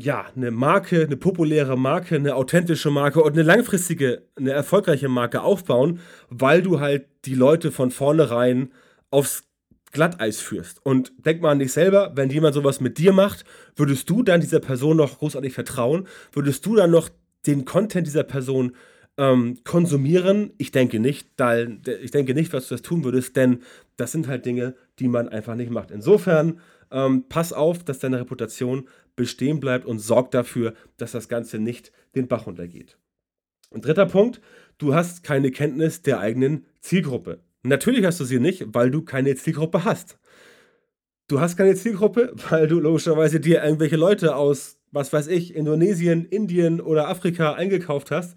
ja, 0.02 0.26
eine 0.35 0.50
Marke, 0.50 1.04
eine 1.04 1.16
populäre 1.16 1.76
Marke, 1.76 2.16
eine 2.16 2.35
authentische 2.35 2.90
Marke 2.90 3.23
und 3.23 3.33
eine 3.33 3.42
langfristige, 3.42 4.23
eine 4.37 4.52
erfolgreiche 4.52 5.09
Marke 5.09 5.42
aufbauen, 5.42 6.00
weil 6.28 6.62
du 6.62 6.80
halt 6.80 7.07
die 7.26 7.35
Leute 7.35 7.71
von 7.71 7.90
vornherein 7.90 8.73
aufs 9.11 9.45
Glatteis 9.92 10.40
führst. 10.40 10.85
Und 10.85 11.12
denk 11.19 11.42
mal 11.42 11.50
an 11.50 11.59
dich 11.59 11.73
selber, 11.73 12.12
wenn 12.14 12.30
jemand 12.30 12.54
sowas 12.54 12.80
mit 12.80 12.99
dir 12.99 13.12
macht, 13.12 13.45
würdest 13.76 14.09
du 14.09 14.23
dann 14.23 14.40
dieser 14.40 14.61
Person 14.61 14.97
noch 14.97 15.19
großartig 15.19 15.52
vertrauen? 15.52 16.07
Würdest 16.33 16.64
du 16.64 16.76
dann 16.76 16.90
noch 16.90 17.09
den 17.47 17.64
Content 17.64 18.07
dieser 18.07 18.23
Person 18.23 18.76
ähm, 19.19 19.59
konsumieren? 19.64 20.52
Ich 20.59 20.71
denke 20.71 21.00
nicht, 21.00 21.28
da, 21.37 21.59
ich 21.59 22.11
denke 22.12 22.35
nicht, 22.35 22.52
was 22.52 22.69
du 22.69 22.75
das 22.75 22.83
tun 22.83 23.04
würdest, 23.04 23.37
denn 23.37 23.61
das 23.97 24.12
sind 24.12 24.28
halt 24.28 24.47
Dinge, 24.47 24.75
die 24.99 25.09
man 25.09 25.28
einfach 25.28 25.57
nicht 25.57 25.71
macht. 25.71 25.90
Insofern, 25.90 26.61
ähm, 26.92 27.25
pass 27.28 27.52
auf, 27.52 27.85
dass 27.85 27.99
deine 27.99 28.21
Reputation 28.21 28.88
bestehen 29.16 29.60
bleibt 29.60 29.86
und 29.86 29.98
sorgt 29.98 30.34
dafür, 30.34 30.74
dass 30.96 31.12
das 31.12 31.28
Ganze 31.28 31.58
nicht 31.58 31.92
den 32.14 32.28
Bach 32.28 32.46
runtergeht. 32.46 32.98
Und 33.70 33.84
dritter 33.84 34.06
Punkt, 34.06 34.40
du 34.78 34.94
hast 34.94 35.22
keine 35.22 35.50
Kenntnis 35.50 36.02
der 36.02 36.20
eigenen 36.20 36.66
Zielgruppe. 36.80 37.40
Natürlich 37.62 38.04
hast 38.04 38.20
du 38.20 38.24
sie 38.24 38.40
nicht, 38.40 38.64
weil 38.74 38.90
du 38.90 39.02
keine 39.02 39.34
Zielgruppe 39.36 39.84
hast. 39.84 40.18
Du 41.28 41.40
hast 41.40 41.56
keine 41.56 41.74
Zielgruppe, 41.74 42.32
weil 42.50 42.66
du 42.66 42.80
logischerweise 42.80 43.40
dir 43.40 43.62
irgendwelche 43.62 43.96
Leute 43.96 44.34
aus, 44.34 44.78
was 44.90 45.12
weiß 45.12 45.28
ich, 45.28 45.54
Indonesien, 45.54 46.24
Indien 46.24 46.80
oder 46.80 47.08
Afrika 47.08 47.52
eingekauft 47.52 48.10
hast, 48.10 48.36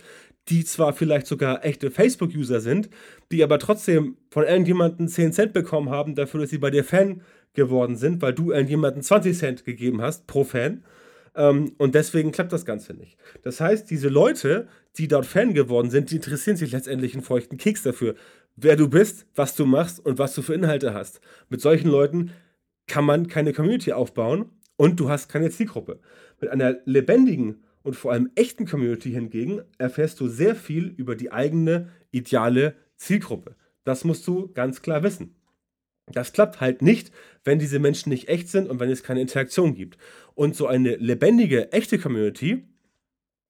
die 0.50 0.66
zwar 0.66 0.94
vielleicht 0.94 1.26
sogar 1.26 1.66
echte 1.66 1.90
Facebook-User 1.90 2.60
sind, 2.60 2.90
die 3.32 3.44
aber 3.44 3.60
trotzdem 3.60 4.18
von 4.30 4.44
irgendjemandem 4.44 5.08
10 5.08 5.34
Cent 5.34 5.54
bekommen 5.54 5.90
haben, 5.90 6.16
dafür, 6.16 6.42
dass 6.42 6.50
sie 6.50 6.58
bei 6.58 6.70
dir 6.70 6.84
Fan 6.84 7.22
geworden 7.54 7.96
sind, 7.96 8.22
weil 8.22 8.34
du 8.34 8.54
jemanden 8.54 9.02
20 9.02 9.38
Cent 9.38 9.66
gegeben 9.66 10.02
hast 10.02 10.28
pro 10.28 10.44
Fan. 10.44 10.84
Ähm, 11.36 11.74
und 11.78 11.96
deswegen 11.96 12.32
klappt 12.32 12.54
das 12.54 12.66
Ganze 12.66 12.94
nicht. 12.94 13.18
Das 13.42 13.60
heißt, 13.60 13.90
diese 13.90 14.10
Leute, 14.10 14.68
die 14.98 15.08
dort 15.08 15.26
Fan 15.26 15.54
geworden 15.54 15.90
sind, 15.90 16.12
die 16.12 16.18
interessieren 16.18 16.58
sich 16.58 16.72
letztendlich 16.72 17.14
einen 17.14 17.24
feuchten 17.24 17.58
Keks 17.58 17.84
dafür, 17.84 18.16
wer 18.56 18.76
du 18.76 18.88
bist, 18.88 19.26
was 19.36 19.56
du 19.56 19.66
machst 19.66 20.00
und 20.06 20.20
was 20.20 20.36
du 20.36 20.42
für 20.42 20.54
Inhalte 20.54 20.94
hast. 20.94 21.22
Mit 21.50 21.62
solchen 21.62 21.90
Leuten 21.90 22.32
kann 22.88 23.06
man 23.06 23.28
keine 23.28 23.54
Community 23.54 23.94
aufbauen 23.94 24.46
und 24.76 25.00
du 25.00 25.10
hast 25.10 25.30
keine 25.30 25.50
Zielgruppe. 25.50 26.00
Mit 26.40 26.50
einer 26.52 26.78
lebendigen 26.86 27.64
und 27.84 27.96
vor 27.96 28.12
allem 28.12 28.30
echten 28.36 28.66
Community 28.66 29.12
hingegen 29.12 29.62
erfährst 29.78 30.20
du 30.20 30.28
sehr 30.28 30.56
viel 30.56 30.88
über 30.98 31.16
die 31.16 31.32
eigene 31.32 31.90
ideale 32.12 32.76
Zielgruppe. 32.98 33.56
Das 33.84 34.04
musst 34.04 34.28
du 34.28 34.52
ganz 34.54 34.82
klar 34.82 35.04
wissen. 35.04 35.36
Das 36.12 36.34
klappt 36.34 36.60
halt 36.60 36.82
nicht, 36.82 37.12
wenn 37.44 37.60
diese 37.60 37.80
Menschen 37.80 38.10
nicht 38.10 38.28
echt 38.28 38.50
sind 38.50 38.70
und 38.70 38.80
wenn 38.80 38.90
es 38.90 39.04
keine 39.04 39.22
Interaktion 39.22 39.74
gibt. 39.74 39.98
Und 40.36 40.56
so 40.56 40.68
eine 40.68 40.96
lebendige, 40.96 41.72
echte 41.72 41.98
Community 41.98 42.66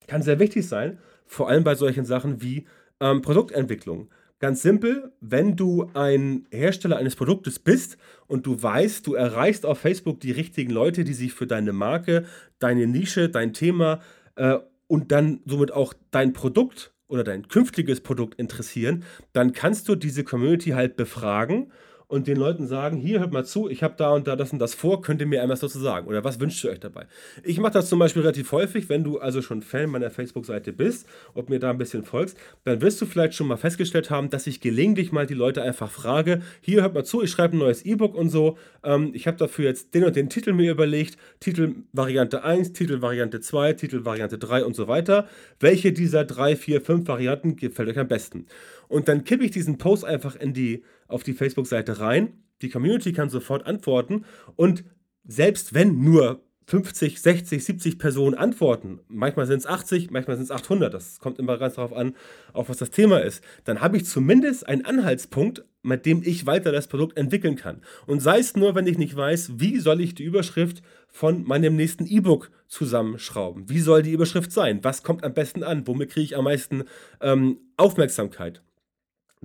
kann 0.08 0.22
sehr 0.22 0.40
wichtig 0.40 0.68
sein, 0.68 1.00
vor 1.26 1.50
allem 1.50 1.64
bei 1.64 1.76
solchen 1.76 2.06
Sachen 2.06 2.42
wie 2.42 2.66
ähm, 3.00 3.22
Produktentwicklung. 3.22 4.10
Ganz 4.40 4.62
simpel, 4.62 5.14
wenn 5.22 5.56
du 5.56 5.90
ein 5.94 6.48
Hersteller 6.52 6.98
eines 6.98 7.16
Produktes 7.16 7.60
bist 7.60 7.98
und 8.28 8.46
du 8.46 8.62
weißt, 8.62 9.08
du 9.08 9.14
erreichst 9.14 9.66
auf 9.66 9.80
Facebook 9.80 10.20
die 10.20 10.32
richtigen 10.32 10.72
Leute, 10.72 11.06
die 11.06 11.14
sich 11.14 11.34
für 11.34 11.48
deine 11.48 11.72
Marke, 11.72 12.26
deine 12.60 12.86
Nische, 12.86 13.30
dein 13.30 13.54
Thema 13.54 14.02
äh, 14.36 14.58
und 14.88 15.14
dann 15.14 15.40
somit 15.46 15.72
auch 15.72 15.94
dein 16.12 16.34
Produkt 16.34 16.94
oder 17.08 17.24
dein 17.24 17.48
künftiges 17.48 18.02
Produkt 18.02 18.38
interessieren, 18.38 19.06
dann 19.32 19.54
kannst 19.54 19.88
du 19.88 19.96
diese 19.96 20.26
Community 20.26 20.72
halt 20.72 20.98
befragen 20.98 21.72
und 22.08 22.28
den 22.28 22.38
Leuten 22.38 22.68
sagen, 22.68 22.98
hier 22.98 23.20
hört 23.20 23.32
mal 23.32 23.46
zu, 23.46 23.70
ich 23.70 23.84
habe 23.84 23.96
da 23.98 24.12
und 24.12 24.28
da 24.28 24.36
das 24.36 24.54
und 24.54 24.60
das 24.60 24.74
vor, 24.74 25.02
könnt 25.02 25.22
ihr 25.22 25.28
mir 25.28 25.42
einmal 25.42 25.58
so 25.58 25.68
sagen 25.68 26.08
oder 26.08 26.24
was 26.24 26.40
wünscht 26.40 26.64
ihr 26.64 26.72
euch 26.72 26.80
dabei? 26.80 27.06
Ich 27.44 27.60
mache 27.60 27.74
das 27.74 27.90
zum 27.90 28.00
Beispiel 28.00 28.22
relativ 28.22 28.52
häufig, 28.52 28.90
wenn 28.90 29.04
du 29.04 29.20
also 29.20 29.42
schon 29.42 29.62
Fan 29.62 29.90
meiner 29.90 30.10
Facebook-Seite 30.10 30.74
bist 30.74 31.08
und 31.34 31.50
mir 31.50 31.60
da 31.60 31.70
ein 31.70 31.78
bisschen 31.78 32.04
folgst, 32.04 32.38
dann 32.64 32.82
wirst 32.82 33.02
du 33.02 33.06
vielleicht 33.06 33.34
schon 33.34 33.48
mal 33.48 33.58
festgestellt 33.58 34.10
haben, 34.10 34.30
dass 34.30 34.48
ich 34.48 34.62
gelegentlich 34.62 35.12
mal 35.12 35.26
die 35.26 35.34
Leute 35.34 35.62
einfach 35.62 35.90
frage, 35.90 36.42
hier 36.62 36.82
hört 36.82 36.94
mal 36.94 37.04
zu, 37.04 37.24
ich 37.24 37.32
schreibe 37.32 37.56
ein 37.56 37.60
neues 37.60 37.86
E-Book 37.86 38.16
und 38.16 38.30
so, 38.30 38.58
ähm, 38.84 39.12
ich 39.14 39.28
habe 39.28 39.38
dafür 39.38 39.66
jetzt 39.66 39.94
den 39.94 40.04
und 40.04 40.16
den 40.16 40.30
Titel 40.30 40.54
mir 40.54 40.72
überlegt, 40.72 41.18
Titel 41.40 41.76
Variante 41.92 42.44
1, 42.44 42.74
Titel 42.74 43.02
Variante 43.02 43.40
2, 43.40 43.74
Titel 43.74 44.06
Variante 44.06 44.38
3 44.38 44.66
und 44.66 44.76
so 44.76 44.88
weiter. 44.88 45.28
Welche 45.60 45.94
dieser 45.94 46.26
drei, 46.26 46.56
vier, 46.56 46.82
fünf 46.82 47.08
Varianten 47.08 47.56
gefällt 47.56 47.90
euch 47.90 48.00
am 48.00 48.08
besten? 48.08 48.46
Und 48.94 49.08
dann 49.08 49.24
kippe 49.24 49.44
ich 49.44 49.50
diesen 49.50 49.80
Post 49.80 50.06
einfach 50.06 50.36
in 50.36 50.54
die, 50.54 50.84
auf 51.08 51.24
die 51.24 51.34
Facebook-Seite 51.34 52.00
rein. 52.00 52.44
Die 52.62 52.70
Community 52.70 53.12
kann 53.12 53.28
sofort 53.28 53.66
antworten. 53.66 54.24
Und 54.56 54.84
selbst 55.24 55.74
wenn 55.74 56.04
nur 56.04 56.44
50, 56.68 57.20
60, 57.20 57.66
70 57.66 57.98
Personen 57.98 58.36
antworten, 58.36 59.00
manchmal 59.08 59.48
sind 59.48 59.58
es 59.58 59.66
80, 59.66 60.12
manchmal 60.12 60.38
sind 60.38 60.46
es 60.46 60.52
800, 60.52 60.94
das 60.94 61.20
kommt 61.20 61.40
immer 61.40 61.58
ganz 61.58 61.74
darauf 61.74 61.92
an, 61.92 62.16
auf 62.54 62.70
was 62.70 62.78
das 62.78 62.92
Thema 62.92 63.18
ist, 63.18 63.44
dann 63.64 63.82
habe 63.82 63.98
ich 63.98 64.06
zumindest 64.06 64.68
einen 64.68 64.86
Anhaltspunkt, 64.86 65.66
mit 65.82 66.06
dem 66.06 66.22
ich 66.24 66.46
weiter 66.46 66.72
das 66.72 66.86
Produkt 66.86 67.18
entwickeln 67.18 67.56
kann. 67.56 67.82
Und 68.06 68.20
sei 68.20 68.38
es 68.38 68.56
nur, 68.56 68.76
wenn 68.76 68.86
ich 68.86 69.00
nicht 69.00 69.16
weiß, 69.16 69.54
wie 69.58 69.80
soll 69.80 70.02
ich 70.02 70.14
die 70.14 70.24
Überschrift 70.24 70.84
von 71.08 71.44
meinem 71.44 71.76
nächsten 71.76 72.06
E-Book 72.06 72.52
zusammenschrauben? 72.68 73.70
Wie 73.70 73.80
soll 73.80 74.04
die 74.04 74.14
Überschrift 74.14 74.52
sein? 74.52 74.84
Was 74.84 75.02
kommt 75.02 75.24
am 75.24 75.34
besten 75.34 75.64
an? 75.64 75.88
Womit 75.88 76.12
kriege 76.12 76.26
ich 76.26 76.38
am 76.38 76.44
meisten 76.44 76.84
ähm, 77.22 77.58
Aufmerksamkeit? 77.76 78.62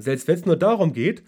Selbst 0.03 0.29
wenn 0.29 0.37
es 0.37 0.47
nur 0.47 0.57
darum 0.57 0.93
geht, 0.93 1.23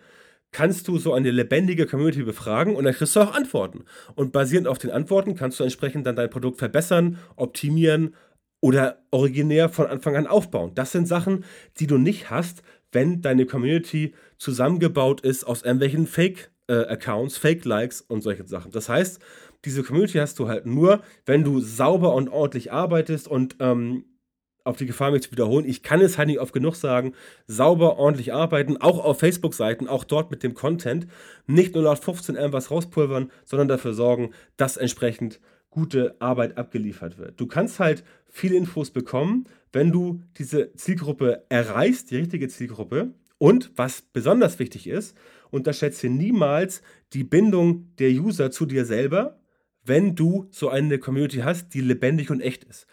kannst 0.52 0.88
du 0.88 0.98
so 0.98 1.12
eine 1.12 1.30
lebendige 1.30 1.86
Community 1.86 2.22
befragen 2.22 2.74
und 2.74 2.84
dann 2.84 2.94
kriegst 2.94 3.14
du 3.16 3.20
auch 3.20 3.34
Antworten. 3.34 3.84
Und 4.14 4.32
basierend 4.32 4.66
auf 4.66 4.78
den 4.78 4.90
Antworten 4.90 5.36
kannst 5.36 5.60
du 5.60 5.64
entsprechend 5.64 6.06
dann 6.06 6.16
dein 6.16 6.30
Produkt 6.30 6.58
verbessern, 6.58 7.18
optimieren 7.36 8.14
oder 8.60 9.02
originär 9.10 9.68
von 9.68 9.86
Anfang 9.86 10.16
an 10.16 10.26
aufbauen. 10.26 10.72
Das 10.74 10.92
sind 10.92 11.06
Sachen, 11.06 11.44
die 11.78 11.86
du 11.86 11.98
nicht 11.98 12.30
hast, 12.30 12.62
wenn 12.92 13.22
deine 13.22 13.46
Community 13.46 14.14
zusammengebaut 14.38 15.20
ist 15.20 15.44
aus 15.44 15.62
irgendwelchen 15.62 16.06
Fake-Accounts, 16.06 17.36
äh, 17.36 17.40
Fake-Likes 17.40 18.00
und 18.02 18.22
solche 18.22 18.46
Sachen. 18.46 18.72
Das 18.72 18.88
heißt, 18.88 19.20
diese 19.64 19.82
Community 19.82 20.18
hast 20.18 20.38
du 20.38 20.48
halt 20.48 20.66
nur, 20.66 21.02
wenn 21.26 21.44
du 21.44 21.60
sauber 21.60 22.14
und 22.14 22.28
ordentlich 22.28 22.72
arbeitest 22.72 23.28
und 23.28 23.56
ähm, 23.60 24.04
auf 24.64 24.76
die 24.76 24.86
Gefahr, 24.86 25.10
mich 25.10 25.22
zu 25.22 25.32
wiederholen, 25.32 25.66
ich 25.66 25.82
kann 25.82 26.00
es 26.00 26.18
halt 26.18 26.28
nicht 26.28 26.40
oft 26.40 26.52
genug 26.52 26.76
sagen, 26.76 27.14
sauber, 27.46 27.98
ordentlich 27.98 28.32
arbeiten, 28.32 28.76
auch 28.76 29.02
auf 29.04 29.18
Facebook-Seiten, 29.18 29.88
auch 29.88 30.04
dort 30.04 30.30
mit 30.30 30.42
dem 30.42 30.54
Content, 30.54 31.06
nicht 31.46 31.74
nur 31.74 31.84
nach 31.84 31.98
15 31.98 32.36
irgendwas 32.36 32.70
rauspulvern, 32.70 33.30
sondern 33.44 33.68
dafür 33.68 33.94
sorgen, 33.94 34.32
dass 34.56 34.76
entsprechend 34.76 35.40
gute 35.70 36.16
Arbeit 36.20 36.58
abgeliefert 36.58 37.18
wird. 37.18 37.40
Du 37.40 37.46
kannst 37.46 37.78
halt 37.78 38.04
viele 38.28 38.56
Infos 38.56 38.90
bekommen, 38.90 39.44
wenn 39.72 39.92
du 39.92 40.22
diese 40.36 40.74
Zielgruppe 40.74 41.44
erreichst, 41.48 42.10
die 42.10 42.16
richtige 42.16 42.48
Zielgruppe. 42.48 43.14
Und 43.38 43.70
was 43.76 44.02
besonders 44.02 44.58
wichtig 44.58 44.86
ist, 44.86 45.16
unterschätze 45.50 46.08
niemals 46.08 46.82
die 47.12 47.24
Bindung 47.24 47.88
der 47.98 48.10
User 48.10 48.50
zu 48.50 48.66
dir 48.66 48.84
selber, 48.84 49.40
wenn 49.84 50.14
du 50.14 50.48
so 50.50 50.68
eine 50.68 50.98
Community 50.98 51.38
hast, 51.38 51.72
die 51.72 51.80
lebendig 51.80 52.30
und 52.30 52.40
echt 52.40 52.64
ist. 52.64 52.86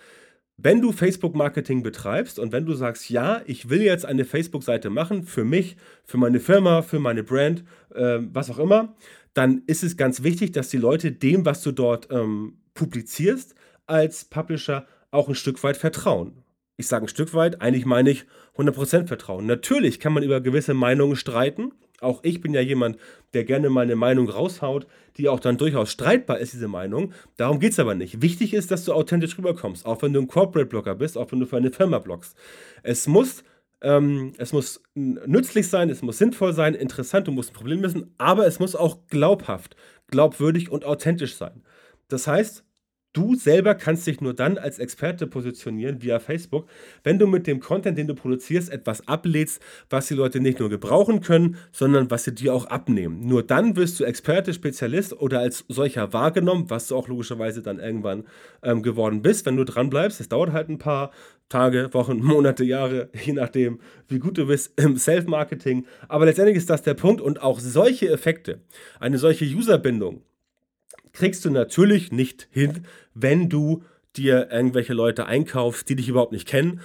Wenn 0.59 0.81
du 0.81 0.91
Facebook-Marketing 0.91 1.83
betreibst 1.83 2.39
und 2.39 2.51
wenn 2.51 2.65
du 2.65 2.73
sagst, 2.73 3.11
ja, 3.11 3.41
ich 3.45 3.69
will 3.69 3.83
jetzt 3.83 4.05
eine 4.05 4.25
Facebook-Seite 4.25 4.89
machen 4.89 5.21
für 5.21 5.43
mich, 5.43 5.77
für 6.03 6.17
meine 6.17 6.39
Firma, 6.39 6.81
für 6.81 6.97
meine 6.97 7.23
Brand, 7.23 7.63
äh, 7.93 8.17
was 8.33 8.49
auch 8.49 8.57
immer, 8.57 8.95
dann 9.35 9.61
ist 9.67 9.83
es 9.83 9.97
ganz 9.97 10.23
wichtig, 10.23 10.53
dass 10.53 10.69
die 10.69 10.77
Leute 10.77 11.11
dem, 11.11 11.45
was 11.45 11.61
du 11.61 11.71
dort 11.71 12.07
ähm, 12.09 12.57
publizierst, 12.73 13.53
als 13.85 14.25
Publisher 14.25 14.87
auch 15.11 15.29
ein 15.29 15.35
Stück 15.35 15.61
weit 15.61 15.77
vertrauen. 15.77 16.43
Ich 16.79 16.87
sage 16.87 17.05
ein 17.05 17.09
Stück 17.09 17.33
weit, 17.33 17.59
eigentlich 17.59 17.85
meine 17.85 18.11
ich 18.11 18.25
100% 18.55 19.07
Vertrauen. 19.07 19.47
Natürlich 19.47 19.99
kann 19.99 20.13
man 20.13 20.21
über 20.21 20.41
gewisse 20.41 20.75
Meinungen 20.75 21.15
streiten. 21.15 21.71
Auch 22.01 22.19
ich 22.23 22.39
bin 22.39 22.53
ja 22.53 22.61
jemand, 22.61 22.97
der 23.33 23.43
gerne 23.45 23.71
mal 23.71 23.81
eine 23.81 23.95
Meinung 23.95 24.29
raushaut, 24.29 24.85
die 25.17 25.27
auch 25.27 25.39
dann 25.39 25.57
durchaus 25.57 25.91
streitbar 25.91 26.37
ist, 26.37 26.53
diese 26.53 26.67
Meinung. 26.67 27.13
Darum 27.35 27.59
geht 27.59 27.71
es 27.71 27.79
aber 27.79 27.95
nicht. 27.95 28.21
Wichtig 28.21 28.53
ist, 28.53 28.69
dass 28.69 28.85
du 28.85 28.93
authentisch 28.93 29.39
rüberkommst, 29.39 29.87
auch 29.87 30.03
wenn 30.03 30.13
du 30.13 30.21
ein 30.21 30.27
Corporate-Blogger 30.27 30.93
bist, 30.93 31.17
auch 31.17 31.31
wenn 31.31 31.39
du 31.39 31.47
für 31.47 31.57
eine 31.57 31.71
Firma 31.71 31.97
bloggst. 31.97 32.37
Es 32.83 33.07
muss, 33.07 33.43
ähm, 33.81 34.33
es 34.37 34.53
muss 34.53 34.83
nützlich 34.93 35.69
sein, 35.69 35.89
es 35.89 36.03
muss 36.03 36.19
sinnvoll 36.19 36.53
sein, 36.53 36.75
interessant, 36.75 37.27
du 37.27 37.31
musst 37.31 37.49
ein 37.49 37.55
Problem 37.55 37.81
lösen, 37.81 38.13
aber 38.19 38.45
es 38.45 38.59
muss 38.59 38.75
auch 38.75 39.07
glaubhaft, 39.07 39.75
glaubwürdig 40.11 40.69
und 40.69 40.85
authentisch 40.85 41.35
sein. 41.35 41.63
Das 42.07 42.27
heißt, 42.27 42.63
Du 43.17 43.33
selber 43.33 43.73
kannst 43.73 44.05
dich 44.05 44.21
nur 44.21 44.35
dann 44.35 44.59
als 44.59 44.77
Experte 44.77 45.25
positionieren 45.25 46.03
via 46.03 46.19
Facebook, 46.19 46.69
wenn 47.03 47.17
du 47.17 47.25
mit 47.25 47.47
dem 47.47 47.59
Content, 47.59 47.97
den 47.97 48.05
du 48.05 48.13
produzierst, 48.13 48.71
etwas 48.71 49.07
ablädst, 49.07 49.59
was 49.89 50.05
die 50.05 50.13
Leute 50.13 50.39
nicht 50.39 50.59
nur 50.59 50.69
gebrauchen 50.69 51.21
können, 51.21 51.57
sondern 51.71 52.11
was 52.11 52.25
sie 52.25 52.35
dir 52.35 52.53
auch 52.53 52.67
abnehmen. 52.67 53.27
Nur 53.27 53.41
dann 53.41 53.75
wirst 53.75 53.99
du 53.99 54.03
Experte, 54.03 54.53
Spezialist 54.53 55.19
oder 55.19 55.39
als 55.39 55.65
solcher 55.67 56.13
wahrgenommen, 56.13 56.69
was 56.69 56.89
du 56.89 56.95
auch 56.95 57.07
logischerweise 57.07 57.63
dann 57.63 57.79
irgendwann 57.79 58.25
ähm, 58.61 58.83
geworden 58.83 59.23
bist, 59.23 59.47
wenn 59.47 59.57
du 59.57 59.63
dran 59.63 59.89
bleibst. 59.89 60.21
Es 60.21 60.29
dauert 60.29 60.51
halt 60.51 60.69
ein 60.69 60.77
paar 60.77 61.09
Tage, 61.49 61.89
Wochen, 61.95 62.17
Monate, 62.23 62.65
Jahre, 62.65 63.09
je 63.25 63.33
nachdem, 63.33 63.79
wie 64.09 64.19
gut 64.19 64.37
du 64.37 64.45
bist 64.45 64.79
im 64.79 64.95
Self-Marketing. 64.95 65.87
Aber 66.07 66.25
letztendlich 66.25 66.57
ist 66.57 66.69
das 66.69 66.83
der 66.83 66.93
Punkt 66.93 67.21
und 67.21 67.41
auch 67.41 67.59
solche 67.59 68.11
Effekte, 68.11 68.61
eine 68.99 69.17
solche 69.17 69.45
Userbindung, 69.45 70.21
kriegst 71.17 71.45
du 71.45 71.49
natürlich 71.49 72.11
nicht 72.11 72.47
hin, 72.51 72.85
wenn 73.15 73.49
du 73.49 73.83
dir 74.15 74.49
irgendwelche 74.51 74.93
Leute 74.93 75.25
einkaufst, 75.25 75.89
die 75.89 75.95
dich 75.95 76.09
überhaupt 76.09 76.31
nicht 76.31 76.47
kennen, 76.47 76.79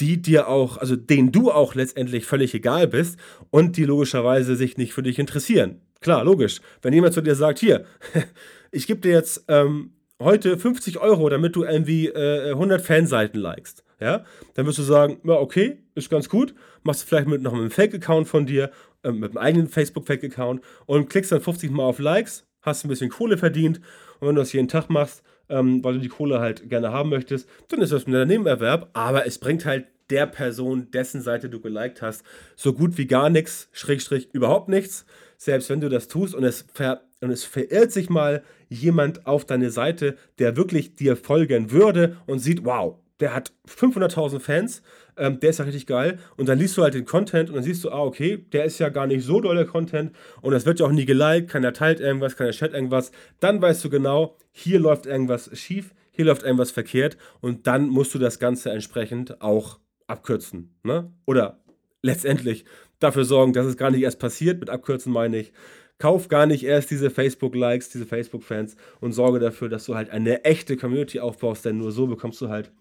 die 0.00 0.20
dir 0.20 0.48
auch, 0.48 0.76
also 0.76 0.96
denen 0.96 1.32
du 1.32 1.50
auch 1.50 1.74
letztendlich 1.74 2.26
völlig 2.26 2.54
egal 2.54 2.88
bist 2.88 3.18
und 3.48 3.78
die 3.78 3.84
logischerweise 3.84 4.54
sich 4.54 4.76
nicht 4.76 4.92
für 4.92 5.02
dich 5.02 5.18
interessieren. 5.18 5.80
Klar, 6.00 6.24
logisch. 6.24 6.60
Wenn 6.82 6.92
jemand 6.92 7.14
zu 7.14 7.22
dir 7.22 7.34
sagt, 7.34 7.58
hier, 7.58 7.86
ich 8.70 8.86
gebe 8.86 9.00
dir 9.00 9.12
jetzt 9.12 9.44
ähm, 9.48 9.92
heute 10.20 10.58
50 10.58 10.98
Euro, 10.98 11.30
damit 11.30 11.56
du 11.56 11.64
irgendwie 11.64 12.08
äh, 12.08 12.50
100 12.50 12.82
Fanseiten 12.82 13.40
likest, 13.40 13.82
ja, 13.98 14.24
dann 14.54 14.66
wirst 14.66 14.78
du 14.78 14.82
sagen, 14.82 15.20
ja, 15.24 15.34
okay, 15.34 15.78
ist 15.94 16.10
ganz 16.10 16.28
gut, 16.28 16.54
machst 16.82 17.02
du 17.02 17.06
vielleicht 17.06 17.28
mit 17.28 17.40
noch 17.40 17.54
einem 17.54 17.70
Fake-Account 17.70 18.28
von 18.28 18.44
dir, 18.44 18.70
äh, 19.04 19.10
mit 19.10 19.30
einem 19.30 19.38
eigenen 19.38 19.68
Facebook-Fake-Account 19.68 20.62
und 20.84 21.08
klickst 21.08 21.32
dann 21.32 21.40
50 21.40 21.70
Mal 21.70 21.84
auf 21.84 21.98
Likes, 21.98 22.46
hast 22.62 22.84
ein 22.84 22.88
bisschen 22.88 23.10
Kohle 23.10 23.38
verdient 23.38 23.80
und 24.20 24.28
wenn 24.28 24.34
du 24.34 24.42
das 24.42 24.52
jeden 24.52 24.68
Tag 24.68 24.88
machst, 24.88 25.22
ähm, 25.48 25.82
weil 25.82 25.94
du 25.94 26.00
die 26.00 26.08
Kohle 26.08 26.40
halt 26.40 26.68
gerne 26.68 26.92
haben 26.92 27.10
möchtest, 27.10 27.48
dann 27.68 27.80
ist 27.80 27.92
das 27.92 28.06
ein 28.06 28.28
Nebenerwerb, 28.28 28.90
aber 28.92 29.26
es 29.26 29.38
bringt 29.38 29.64
halt 29.64 29.86
der 30.10 30.26
Person, 30.26 30.90
dessen 30.90 31.22
Seite 31.22 31.48
du 31.48 31.60
geliked 31.60 32.02
hast, 32.02 32.24
so 32.56 32.72
gut 32.72 32.98
wie 32.98 33.06
gar 33.06 33.30
nichts, 33.30 33.68
Schrägstrich 33.72 34.28
überhaupt 34.32 34.68
nichts. 34.68 35.06
Selbst 35.36 35.70
wenn 35.70 35.80
du 35.80 35.88
das 35.88 36.08
tust 36.08 36.34
und 36.34 36.44
es, 36.44 36.66
ver 36.74 37.02
und 37.20 37.30
es 37.30 37.44
verirrt 37.44 37.92
sich 37.92 38.10
mal 38.10 38.42
jemand 38.68 39.26
auf 39.26 39.44
deine 39.44 39.70
Seite, 39.70 40.16
der 40.38 40.56
wirklich 40.56 40.96
dir 40.96 41.16
folgen 41.16 41.70
würde 41.70 42.16
und 42.26 42.40
sieht, 42.40 42.64
wow, 42.64 42.98
der 43.20 43.34
hat 43.34 43.52
500.000 43.68 44.40
Fans, 44.40 44.82
ähm, 45.20 45.38
der 45.38 45.50
ist 45.50 45.58
ja 45.58 45.66
richtig 45.66 45.86
geil. 45.86 46.18
Und 46.36 46.48
dann 46.48 46.58
liest 46.58 46.76
du 46.76 46.82
halt 46.82 46.94
den 46.94 47.04
Content 47.04 47.50
und 47.50 47.56
dann 47.56 47.64
siehst 47.64 47.84
du, 47.84 47.90
ah, 47.90 48.02
okay, 48.02 48.38
der 48.52 48.64
ist 48.64 48.78
ja 48.78 48.88
gar 48.88 49.06
nicht 49.06 49.24
so 49.24 49.40
doll 49.40 49.54
der 49.54 49.66
Content 49.66 50.12
und 50.40 50.52
das 50.52 50.66
wird 50.66 50.80
ja 50.80 50.86
auch 50.86 50.90
nie 50.90 51.04
geliked, 51.04 51.48
keiner 51.48 51.72
teilt 51.72 52.00
irgendwas, 52.00 52.36
keiner 52.36 52.50
chat 52.50 52.72
irgendwas. 52.72 53.12
Dann 53.38 53.62
weißt 53.62 53.84
du 53.84 53.90
genau, 53.90 54.36
hier 54.50 54.80
läuft 54.80 55.06
irgendwas 55.06 55.50
schief, 55.56 55.94
hier 56.10 56.24
läuft 56.24 56.42
irgendwas 56.42 56.70
verkehrt 56.70 57.18
und 57.40 57.66
dann 57.66 57.88
musst 57.88 58.14
du 58.14 58.18
das 58.18 58.38
Ganze 58.38 58.70
entsprechend 58.70 59.40
auch 59.42 59.78
abkürzen. 60.06 60.74
Ne? 60.82 61.12
Oder 61.26 61.60
letztendlich 62.02 62.64
dafür 62.98 63.24
sorgen, 63.24 63.52
dass 63.52 63.66
es 63.66 63.76
gar 63.76 63.90
nicht 63.90 64.02
erst 64.02 64.18
passiert. 64.18 64.58
Mit 64.58 64.70
abkürzen 64.70 65.12
meine 65.12 65.38
ich, 65.38 65.52
kauf 65.98 66.28
gar 66.28 66.46
nicht 66.46 66.64
erst 66.64 66.90
diese 66.90 67.10
Facebook-Likes, 67.10 67.90
diese 67.90 68.06
Facebook-Fans 68.06 68.76
und 69.00 69.12
sorge 69.12 69.38
dafür, 69.38 69.68
dass 69.68 69.84
du 69.84 69.94
halt 69.94 70.10
eine 70.10 70.44
echte 70.44 70.76
Community 70.76 71.20
aufbaust, 71.20 71.64
denn 71.64 71.78
nur 71.78 71.92
so 71.92 72.06
bekommst 72.06 72.40
du 72.40 72.48
halt 72.48 72.72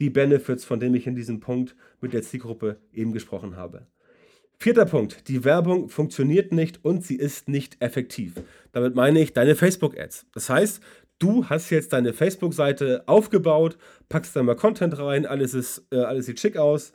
die 0.00 0.10
Benefits, 0.10 0.64
von 0.64 0.80
denen 0.80 0.94
ich 0.94 1.06
in 1.06 1.14
diesem 1.14 1.40
Punkt 1.40 1.74
mit 2.00 2.12
der 2.12 2.22
Zielgruppe 2.22 2.78
eben 2.92 3.12
gesprochen 3.12 3.56
habe. 3.56 3.86
Vierter 4.60 4.86
Punkt, 4.86 5.28
die 5.28 5.44
Werbung 5.44 5.88
funktioniert 5.88 6.52
nicht 6.52 6.84
und 6.84 7.04
sie 7.04 7.16
ist 7.16 7.48
nicht 7.48 7.80
effektiv. 7.80 8.34
Damit 8.72 8.96
meine 8.96 9.20
ich 9.20 9.32
deine 9.32 9.54
Facebook-Ads. 9.54 10.26
Das 10.32 10.50
heißt, 10.50 10.80
du 11.20 11.48
hast 11.48 11.70
jetzt 11.70 11.92
deine 11.92 12.12
Facebook-Seite 12.12 13.04
aufgebaut, 13.06 13.78
packst 14.08 14.34
da 14.34 14.42
mal 14.42 14.56
Content 14.56 14.98
rein, 14.98 15.26
alles, 15.26 15.54
ist, 15.54 15.86
äh, 15.92 15.98
alles 15.98 16.26
sieht 16.26 16.40
schick 16.40 16.56
aus, 16.56 16.92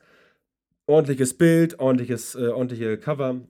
ordentliches 0.87 1.37
Bild, 1.37 1.79
ordentliches, 1.79 2.35
äh, 2.35 2.47
ordentliche 2.47 2.97
Cover, 2.97 3.41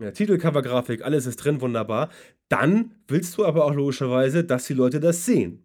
ja, 0.00 0.10
Titelcover-Grafik, 0.10 1.04
alles 1.04 1.26
ist 1.26 1.36
drin, 1.36 1.60
wunderbar. 1.60 2.08
Dann 2.48 2.92
willst 3.08 3.36
du 3.36 3.44
aber 3.44 3.66
auch 3.66 3.74
logischerweise, 3.74 4.44
dass 4.44 4.66
die 4.66 4.74
Leute 4.74 5.00
das 5.00 5.26
sehen. 5.26 5.62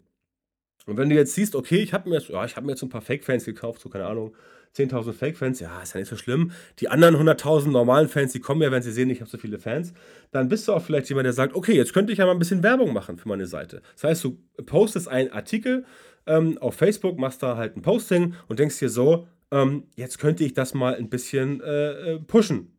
Und 0.88 0.98
wenn 0.98 1.10
du 1.10 1.16
jetzt 1.16 1.36
siehst, 1.36 1.56
okay, 1.56 1.78
ich 1.78 1.94
habe 1.94 2.10
mir, 2.10 2.16
jetzt, 2.16 2.30
ja, 2.30 2.48
hab 2.48 2.64
mir 2.64 2.72
jetzt 2.72 2.82
ein 2.82 2.90
paar 2.90 3.02
Fake-Fans 3.02 3.46
gekauft, 3.46 3.82
so 3.82 3.90
keine 3.90 4.06
Ahnung, 4.06 4.34
10.000 4.76 5.14
Fake-Fans, 5.14 5.60
ja, 5.60 5.82
ist 5.82 5.94
ja 5.94 6.00
nicht 6.00 6.10
so 6.10 6.16
schlimm. 6.16 6.52
Die 6.80 6.88
anderen 6.88 7.16
100.000 7.16 7.70
normalen 7.70 8.08
Fans, 8.08 8.32
die 8.32 8.40
kommen 8.40 8.62
ja, 8.62 8.72
wenn 8.72 8.82
sie 8.82 8.92
sehen, 8.92 9.10
ich 9.10 9.20
habe 9.20 9.30
so 9.30 9.38
viele 9.38 9.60
Fans. 9.60 9.94
Dann 10.32 10.50
bist 10.50 10.68
du 10.68 10.74
auch 10.74 10.82
vielleicht 10.82 11.10
jemand, 11.10 11.26
der 11.26 11.34
sagt, 11.34 11.56
okay, 11.56 11.74
jetzt 11.74 11.94
könnte 11.94 12.14
ich 12.14 12.20
ja 12.20 12.26
mal 12.26 12.32
ein 12.32 12.40
bisschen 12.40 12.64
Werbung 12.64 12.94
machen 12.94 13.18
für 13.18 13.28
meine 13.28 13.48
Seite. 13.48 13.82
Das 13.96 14.04
heißt, 14.04 14.24
du 14.24 14.38
postest 14.66 15.08
einen 15.08 15.32
Artikel 15.32 15.86
ähm, 16.26 16.58
auf 16.60 16.76
Facebook, 16.76 17.18
machst 17.18 17.44
da 17.44 17.58
halt 17.58 17.76
ein 17.76 17.82
Posting 17.82 18.36
und 18.48 18.60
denkst 18.60 18.80
dir 18.80 18.90
so, 18.90 19.28
ähm, 19.52 19.84
jetzt 19.96 20.20
könnte 20.20 20.44
ich 20.44 20.54
das 20.54 20.74
mal 20.74 20.96
ein 20.96 21.10
bisschen 21.10 21.62
äh, 21.62 22.14
äh 22.14 22.20
pushen 22.20 22.78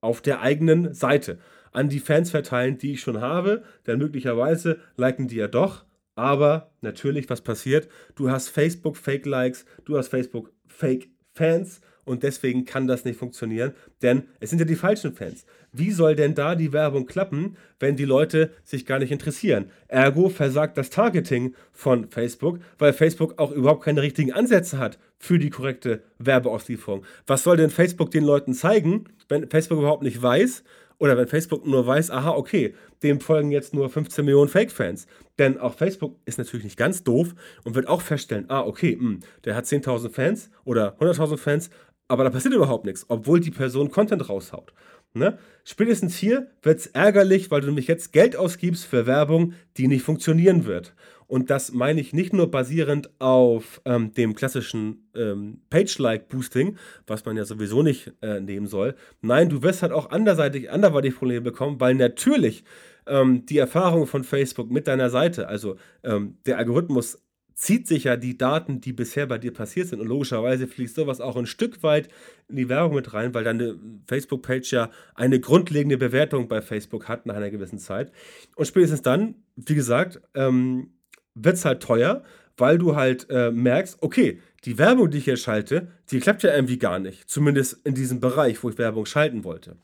auf 0.00 0.20
der 0.20 0.40
eigenen 0.40 0.92
Seite. 0.94 1.38
An 1.72 1.88
die 1.88 1.98
Fans 1.98 2.30
verteilen, 2.30 2.78
die 2.78 2.92
ich 2.92 3.00
schon 3.00 3.20
habe, 3.20 3.64
denn 3.86 3.98
möglicherweise 3.98 4.78
liken 4.96 5.28
die 5.28 5.36
ja 5.36 5.48
doch 5.48 5.83
aber 6.14 6.70
natürlich, 6.80 7.28
was 7.28 7.40
passiert? 7.40 7.88
Du 8.14 8.30
hast 8.30 8.48
Facebook 8.48 8.96
Fake 8.96 9.26
Likes, 9.26 9.64
du 9.84 9.96
hast 9.96 10.08
Facebook 10.08 10.52
Fake 10.66 11.08
Fans 11.34 11.80
und 12.04 12.22
deswegen 12.22 12.64
kann 12.64 12.86
das 12.86 13.04
nicht 13.04 13.18
funktionieren, 13.18 13.72
denn 14.02 14.24
es 14.40 14.50
sind 14.50 14.58
ja 14.58 14.64
die 14.64 14.76
falschen 14.76 15.14
Fans. 15.14 15.46
Wie 15.72 15.90
soll 15.90 16.14
denn 16.14 16.34
da 16.34 16.54
die 16.54 16.72
Werbung 16.72 17.06
klappen, 17.06 17.56
wenn 17.80 17.96
die 17.96 18.04
Leute 18.04 18.52
sich 18.62 18.86
gar 18.86 18.98
nicht 18.98 19.10
interessieren? 19.10 19.70
Ergo 19.88 20.28
versagt 20.28 20.78
das 20.78 20.90
Targeting 20.90 21.54
von 21.72 22.08
Facebook, 22.10 22.60
weil 22.78 22.92
Facebook 22.92 23.38
auch 23.38 23.50
überhaupt 23.50 23.84
keine 23.84 24.02
richtigen 24.02 24.32
Ansätze 24.32 24.78
hat 24.78 24.98
für 25.18 25.38
die 25.38 25.50
korrekte 25.50 26.02
Werbeauslieferung. 26.18 27.04
Was 27.26 27.42
soll 27.42 27.56
denn 27.56 27.70
Facebook 27.70 28.10
den 28.10 28.24
Leuten 28.24 28.54
zeigen, 28.54 29.04
wenn 29.28 29.48
Facebook 29.48 29.78
überhaupt 29.78 30.02
nicht 30.02 30.22
weiß, 30.22 30.62
oder 30.98 31.16
wenn 31.16 31.26
Facebook 31.26 31.66
nur 31.66 31.86
weiß, 31.86 32.10
aha, 32.10 32.30
okay, 32.30 32.74
dem 33.02 33.20
folgen 33.20 33.50
jetzt 33.50 33.74
nur 33.74 33.88
15 33.88 34.24
Millionen 34.24 34.48
Fake-Fans. 34.48 35.06
Denn 35.38 35.58
auch 35.58 35.74
Facebook 35.74 36.16
ist 36.24 36.38
natürlich 36.38 36.64
nicht 36.64 36.78
ganz 36.78 37.02
doof 37.04 37.34
und 37.64 37.74
wird 37.74 37.88
auch 37.88 38.00
feststellen, 38.00 38.46
ah, 38.48 38.60
okay, 38.60 38.96
mh, 38.96 39.02
hm, 39.02 39.20
der 39.44 39.56
hat 39.56 39.64
10.000 39.64 40.10
Fans 40.10 40.50
oder 40.64 40.96
100.000 41.00 41.36
Fans, 41.36 41.70
aber 42.08 42.24
da 42.24 42.30
passiert 42.30 42.54
überhaupt 42.54 42.84
nichts, 42.84 43.06
obwohl 43.08 43.40
die 43.40 43.50
Person 43.50 43.90
Content 43.90 44.28
raushaut. 44.28 44.72
Ne? 45.14 45.38
Spätestens 45.62 46.16
hier 46.16 46.48
wird 46.62 46.80
es 46.80 46.86
ärgerlich, 46.88 47.50
weil 47.50 47.60
du 47.60 47.68
nämlich 47.68 47.86
jetzt 47.86 48.12
Geld 48.12 48.36
ausgibst 48.36 48.84
für 48.84 49.06
Werbung, 49.06 49.54
die 49.76 49.86
nicht 49.86 50.02
funktionieren 50.02 50.66
wird. 50.66 50.92
Und 51.26 51.50
das 51.50 51.72
meine 51.72 52.00
ich 52.00 52.12
nicht 52.12 52.32
nur 52.32 52.50
basierend 52.50 53.10
auf 53.20 53.80
ähm, 53.84 54.12
dem 54.12 54.34
klassischen 54.34 55.08
ähm, 55.14 55.62
Page-Like-Boosting, 55.70 56.76
was 57.06 57.24
man 57.24 57.36
ja 57.36 57.44
sowieso 57.44 57.82
nicht 57.82 58.12
äh, 58.20 58.40
nehmen 58.40 58.66
soll. 58.66 58.94
Nein, 59.22 59.48
du 59.48 59.62
wirst 59.62 59.82
halt 59.82 59.92
auch 59.92 60.10
anderseitig, 60.10 60.70
anderweitig 60.70 61.16
Probleme 61.16 61.40
bekommen, 61.40 61.80
weil 61.80 61.94
natürlich 61.94 62.64
ähm, 63.06 63.46
die 63.46 63.58
Erfahrung 63.58 64.06
von 64.06 64.24
Facebook 64.24 64.70
mit 64.70 64.86
deiner 64.86 65.10
Seite, 65.10 65.48
also 65.48 65.76
ähm, 66.02 66.38
der 66.46 66.58
Algorithmus 66.58 67.23
zieht 67.54 67.86
sich 67.86 68.04
ja 68.04 68.16
die 68.16 68.36
Daten, 68.36 68.80
die 68.80 68.92
bisher 68.92 69.26
bei 69.26 69.38
dir 69.38 69.52
passiert 69.52 69.88
sind. 69.88 70.00
Und 70.00 70.08
logischerweise 70.08 70.66
fließt 70.66 70.94
sowas 70.94 71.20
auch 71.20 71.36
ein 71.36 71.46
Stück 71.46 71.82
weit 71.82 72.08
in 72.48 72.56
die 72.56 72.68
Werbung 72.68 72.96
mit 72.96 73.14
rein, 73.14 73.32
weil 73.34 73.44
deine 73.44 73.78
Facebook-Page 74.06 74.72
ja 74.72 74.90
eine 75.14 75.40
grundlegende 75.40 75.96
Bewertung 75.96 76.48
bei 76.48 76.60
Facebook 76.60 77.08
hat 77.08 77.26
nach 77.26 77.36
einer 77.36 77.50
gewissen 77.50 77.78
Zeit. 77.78 78.12
Und 78.56 78.66
spätestens 78.66 79.02
dann, 79.02 79.36
wie 79.56 79.74
gesagt, 79.74 80.20
ähm, 80.34 80.94
wird 81.34 81.56
es 81.56 81.64
halt 81.64 81.82
teuer, 81.82 82.24
weil 82.56 82.78
du 82.78 82.96
halt 82.96 83.28
äh, 83.30 83.50
merkst, 83.50 83.98
okay, 84.00 84.40
die 84.64 84.78
Werbung, 84.78 85.10
die 85.10 85.18
ich 85.18 85.24
hier 85.24 85.36
schalte, 85.36 85.88
die 86.10 86.20
klappt 86.20 86.42
ja 86.42 86.54
irgendwie 86.54 86.78
gar 86.78 86.98
nicht. 86.98 87.28
Zumindest 87.28 87.84
in 87.84 87.94
diesem 87.94 88.20
Bereich, 88.20 88.62
wo 88.62 88.70
ich 88.70 88.78
Werbung 88.78 89.06
schalten 89.06 89.44
wollte. 89.44 89.76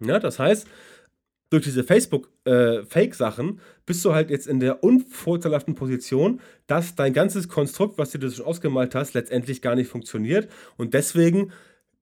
Ja, 0.00 0.18
das 0.18 0.38
heißt, 0.38 0.66
durch 1.54 1.64
diese 1.64 1.84
Facebook-Fake-Sachen 1.84 3.48
äh, 3.48 3.60
bist 3.86 4.04
du 4.04 4.12
halt 4.12 4.28
jetzt 4.28 4.48
in 4.48 4.58
der 4.58 4.82
unvorteilhaften 4.82 5.76
Position, 5.76 6.40
dass 6.66 6.96
dein 6.96 7.12
ganzes 7.12 7.48
Konstrukt, 7.48 7.96
was 7.96 8.10
du 8.10 8.18
dir 8.18 8.30
schon 8.30 8.44
ausgemalt 8.44 8.94
hast, 8.94 9.14
letztendlich 9.14 9.62
gar 9.62 9.76
nicht 9.76 9.88
funktioniert. 9.88 10.48
Und 10.76 10.94
deswegen 10.94 11.52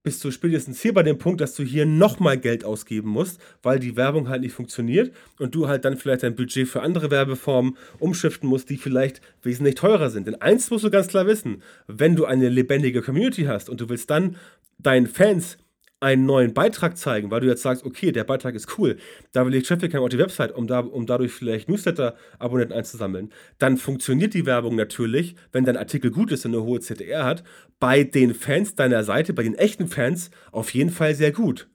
bist 0.02 0.24
du 0.24 0.30
spätestens 0.30 0.80
hier 0.80 0.94
bei 0.94 1.02
dem 1.02 1.18
Punkt, 1.18 1.40
dass 1.42 1.54
du 1.54 1.62
hier 1.62 1.84
nochmal 1.84 2.38
Geld 2.38 2.64
ausgeben 2.64 3.10
musst, 3.10 3.40
weil 3.62 3.78
die 3.78 3.94
Werbung 3.94 4.30
halt 4.30 4.40
nicht 4.40 4.54
funktioniert 4.54 5.14
und 5.38 5.54
du 5.54 5.68
halt 5.68 5.84
dann 5.84 5.98
vielleicht 5.98 6.22
dein 6.22 6.34
Budget 6.34 6.66
für 6.66 6.80
andere 6.80 7.10
Werbeformen 7.10 7.76
umschiften 7.98 8.48
musst, 8.48 8.70
die 8.70 8.78
vielleicht 8.78 9.20
wesentlich 9.42 9.74
teurer 9.74 10.08
sind. 10.08 10.26
Denn 10.26 10.40
eins 10.40 10.70
musst 10.70 10.84
du 10.84 10.90
ganz 10.90 11.08
klar 11.08 11.26
wissen, 11.26 11.62
wenn 11.86 12.16
du 12.16 12.24
eine 12.24 12.48
lebendige 12.48 13.02
Community 13.02 13.44
hast 13.44 13.68
und 13.68 13.80
du 13.80 13.88
willst 13.90 14.10
dann 14.10 14.36
deinen 14.78 15.06
Fans 15.06 15.58
einen 16.02 16.26
neuen 16.26 16.52
Beitrag 16.52 16.98
zeigen, 16.98 17.30
weil 17.30 17.40
du 17.40 17.46
jetzt 17.46 17.62
sagst, 17.62 17.84
okay, 17.84 18.10
der 18.10 18.24
Beitrag 18.24 18.54
ist 18.54 18.76
cool, 18.76 18.96
da 19.32 19.46
will 19.46 19.54
ich 19.54 19.66
Traffic 19.66 19.94
haben 19.94 20.02
auf 20.02 20.08
die 20.08 20.18
Website, 20.18 20.52
um, 20.52 20.66
da, 20.66 20.80
um 20.80 21.06
dadurch 21.06 21.32
vielleicht 21.32 21.68
Newsletter-Abonnenten 21.68 22.76
einzusammeln, 22.76 23.30
dann 23.58 23.76
funktioniert 23.76 24.34
die 24.34 24.44
Werbung 24.44 24.74
natürlich, 24.74 25.36
wenn 25.52 25.64
dein 25.64 25.76
Artikel 25.76 26.10
gut 26.10 26.32
ist 26.32 26.44
und 26.44 26.54
eine 26.54 26.64
hohe 26.64 26.80
CTR 26.80 27.24
hat, 27.24 27.44
bei 27.78 28.02
den 28.02 28.34
Fans 28.34 28.74
deiner 28.74 29.04
Seite, 29.04 29.32
bei 29.32 29.44
den 29.44 29.54
echten 29.54 29.86
Fans 29.86 30.30
auf 30.50 30.74
jeden 30.74 30.90
Fall 30.90 31.14
sehr 31.14 31.30
gut. 31.30 31.68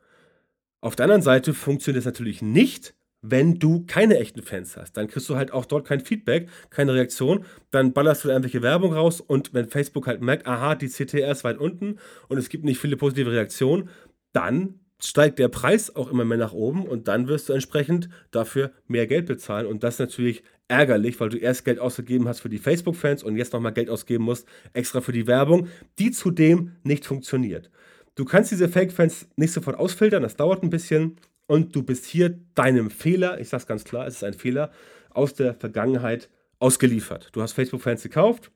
Auf 0.81 0.95
der 0.95 1.05
anderen 1.05 1.21
Seite 1.21 1.53
funktioniert 1.53 2.01
es 2.01 2.05
natürlich 2.05 2.41
nicht, 2.41 2.93
wenn 3.21 3.59
du 3.59 3.85
keine 3.85 4.19
echten 4.19 4.41
Fans 4.41 4.77
hast. 4.77 4.95
Dann 4.95 5.07
kriegst 5.07 5.27
du 5.29 5.35
halt 5.35 5.51
auch 5.51 5.65
dort 5.65 5.87
kein 5.87 6.01
Feedback, 6.01 6.49
keine 6.69 6.93
Reaktion. 6.93 7.45
Dann 7.71 7.93
ballerst 7.93 8.23
du 8.23 8.29
irgendwelche 8.29 8.61
Werbung 8.61 8.93
raus 8.93 9.21
und 9.21 9.53
wenn 9.53 9.67
Facebook 9.67 10.07
halt 10.07 10.21
merkt, 10.21 10.47
aha, 10.47 10.75
die 10.75 10.87
CTR 10.87 11.31
ist 11.31 11.43
weit 11.43 11.57
unten 11.57 11.97
und 12.27 12.37
es 12.37 12.49
gibt 12.49 12.63
nicht 12.63 12.79
viele 12.79 12.95
positive 12.95 13.31
Reaktionen, 13.31 13.89
dann 14.37 14.79
steigt 14.99 15.39
der 15.39 15.47
Preis 15.47 15.95
auch 15.95 16.11
immer 16.11 16.23
mehr 16.23 16.37
nach 16.37 16.53
oben 16.53 16.85
und 16.85 17.07
dann 17.07 17.27
wirst 17.27 17.49
du 17.49 17.53
entsprechend 17.53 18.07
dafür 18.29 18.71
mehr 18.87 19.07
Geld 19.07 19.25
bezahlen. 19.25 19.65
Und 19.65 19.83
das 19.83 19.95
ist 19.95 19.99
natürlich 19.99 20.43
ärgerlich, 20.67 21.19
weil 21.19 21.29
du 21.29 21.37
erst 21.37 21.65
Geld 21.65 21.79
ausgegeben 21.79 22.27
hast 22.27 22.41
für 22.41 22.49
die 22.49 22.59
Facebook-Fans 22.59 23.23
und 23.23 23.35
jetzt 23.35 23.53
nochmal 23.53 23.73
Geld 23.73 23.89
ausgeben 23.89 24.23
musst, 24.23 24.47
extra 24.73 25.01
für 25.01 25.11
die 25.11 25.25
Werbung, 25.25 25.69
die 25.97 26.11
zudem 26.11 26.73
nicht 26.83 27.05
funktioniert. 27.05 27.71
Du 28.13 28.25
kannst 28.25 28.51
diese 28.51 28.69
Fake-Fans 28.69 29.27
nicht 29.37 29.53
sofort 29.53 29.77
ausfiltern, 29.77 30.21
das 30.21 30.35
dauert 30.35 30.61
ein 30.61 30.69
bisschen 30.69 31.17
und 31.47 31.75
du 31.75 31.81
bist 31.81 32.05
hier 32.05 32.37
deinem 32.53 32.91
Fehler, 32.91 33.39
ich 33.39 33.49
sage 33.49 33.61
es 33.61 33.67
ganz 33.67 33.83
klar, 33.85 34.05
es 34.05 34.15
ist 34.15 34.23
ein 34.23 34.33
Fehler, 34.33 34.71
aus 35.09 35.33
der 35.33 35.55
Vergangenheit 35.55 36.29
ausgeliefert. 36.59 37.29
Du 37.31 37.41
hast 37.41 37.53
Facebook-Fans 37.53 38.03
gekauft, 38.03 38.51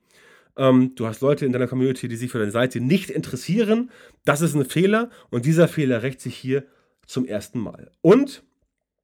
ähm, 0.58 0.94
du 0.96 1.08
hast 1.08 1.22
Leute 1.22 1.46
in 1.46 1.52
deiner 1.52 1.68
Community, 1.68 2.08
die 2.08 2.16
sich 2.16 2.32
für 2.32 2.40
deine 2.40 2.52
Seite 2.52 2.82
nicht 2.82 3.10
interessieren. 3.10 3.92
Das 4.26 4.42
ist 4.42 4.56
ein 4.56 4.66
Fehler 4.66 5.10
und 5.30 5.46
dieser 5.46 5.68
Fehler 5.68 6.04
rächt 6.04 6.22
sich 6.22 6.36
hier 6.36 6.66
zum 7.06 7.26
ersten 7.26 7.60
Mal. 7.60 7.92
Und, 8.02 8.44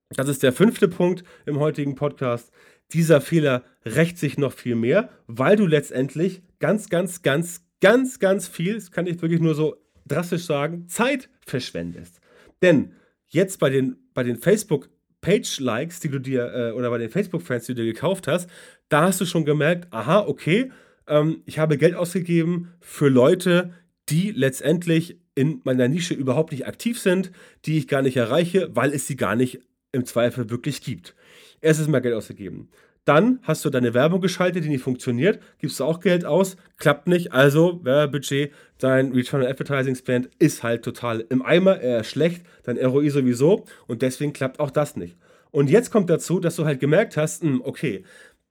das 0.10 0.30
ist 0.30 0.44
der 0.44 0.54
fünfte 0.54 0.88
Punkt 0.88 1.24
im 1.46 1.60
heutigen 1.60 1.96
Podcast, 1.96 2.52
dieser 2.94 3.20
Fehler 3.20 3.64
rächt 3.86 4.18
sich 4.18 4.38
noch 4.38 4.54
viel 4.54 4.76
mehr, 4.76 5.10
weil 5.28 5.58
du 5.58 5.66
letztendlich 5.66 6.42
ganz, 6.60 6.90
ganz, 6.90 7.22
ganz, 7.22 7.66
ganz, 7.82 8.20
ganz 8.20 8.48
viel, 8.48 8.76
das 8.76 8.92
kann 8.92 9.08
ich 9.08 9.22
wirklich 9.22 9.42
nur 9.42 9.56
so 9.56 9.76
drastisch 10.08 10.46
sagen, 10.46 10.88
Zeit 10.88 11.30
verschwendest. 11.46 12.22
Denn 12.62 12.94
jetzt 13.28 13.60
bei 13.60 13.70
den, 13.70 13.98
bei 14.14 14.24
den 14.24 14.38
Facebook 14.38 14.90
Page-Likes, 15.22 16.00
die 16.00 16.10
du 16.10 16.20
dir, 16.20 16.54
äh, 16.54 16.72
oder 16.72 16.90
bei 16.90 16.98
den 16.98 17.10
Facebook-Fans, 17.10 17.66
die 17.66 17.76
du 17.76 17.84
dir 17.84 17.94
gekauft 17.94 18.28
hast, 18.28 18.50
da 18.88 19.02
hast 19.02 19.20
du 19.20 19.26
schon 19.26 19.44
gemerkt, 19.46 19.92
aha, 19.92 20.22
okay, 20.26 20.72
ähm, 21.08 21.42
ich 21.46 21.60
habe 21.60 21.78
Geld 21.78 21.96
ausgegeben 21.96 22.74
für 22.80 23.10
Leute, 23.10 23.74
die 24.10 24.32
letztendlich 24.32 25.20
in 25.36 25.62
meiner 25.64 25.88
Nische 25.88 26.14
überhaupt 26.14 26.52
nicht 26.52 26.66
aktiv 26.66 27.00
sind, 27.00 27.32
die 27.66 27.78
ich 27.78 27.88
gar 27.88 28.02
nicht 28.02 28.18
erreiche, 28.18 28.70
weil 28.74 28.94
es 28.94 29.08
sie 29.08 29.16
gar 29.16 29.36
nicht 29.36 29.60
im 29.92 30.06
Zweifel 30.06 30.50
wirklich 30.50 30.82
gibt. 30.82 31.16
Erstes 31.62 31.88
Mal 31.88 32.02
Geld 32.02 32.16
ausgegeben. 32.16 32.70
Dann 33.06 33.40
hast 33.44 33.64
du 33.64 33.70
deine 33.70 33.94
Werbung 33.94 34.20
geschaltet, 34.20 34.66
die 34.66 34.70
nicht 34.70 34.84
funktioniert, 34.84 35.40
gibst 35.60 35.80
du 35.80 35.86
auch 35.86 36.02
Geld 36.02 36.26
aus, 36.26 36.58
klappt 36.76 37.08
nicht, 37.08 37.32
also 37.32 37.80
Werbebudget, 37.86 38.52
dein 38.80 39.14
Return 39.14 39.44
on 39.44 39.48
Advertising 39.48 39.96
Spend 39.96 40.30
ist 40.40 40.62
halt 40.62 40.84
total 40.84 41.24
im 41.30 41.42
Eimer, 41.42 41.80
er 41.80 42.02
ist 42.02 42.10
schlecht, 42.10 42.46
dein 42.64 42.78
ROI 42.78 43.10
sowieso 43.10 43.64
und 43.88 44.02
deswegen 44.02 44.34
klappt 44.34 44.60
auch 44.60 44.72
das 44.72 44.98
nicht. 44.98 45.16
Und 45.52 45.70
jetzt 45.70 45.90
kommt 45.90 46.10
dazu, 46.10 46.42
dass 46.42 46.58
du 46.58 46.66
halt 46.66 46.82
gemerkt 46.82 47.16
hast, 47.16 47.44
hm, 47.44 47.62
okay, 47.64 48.04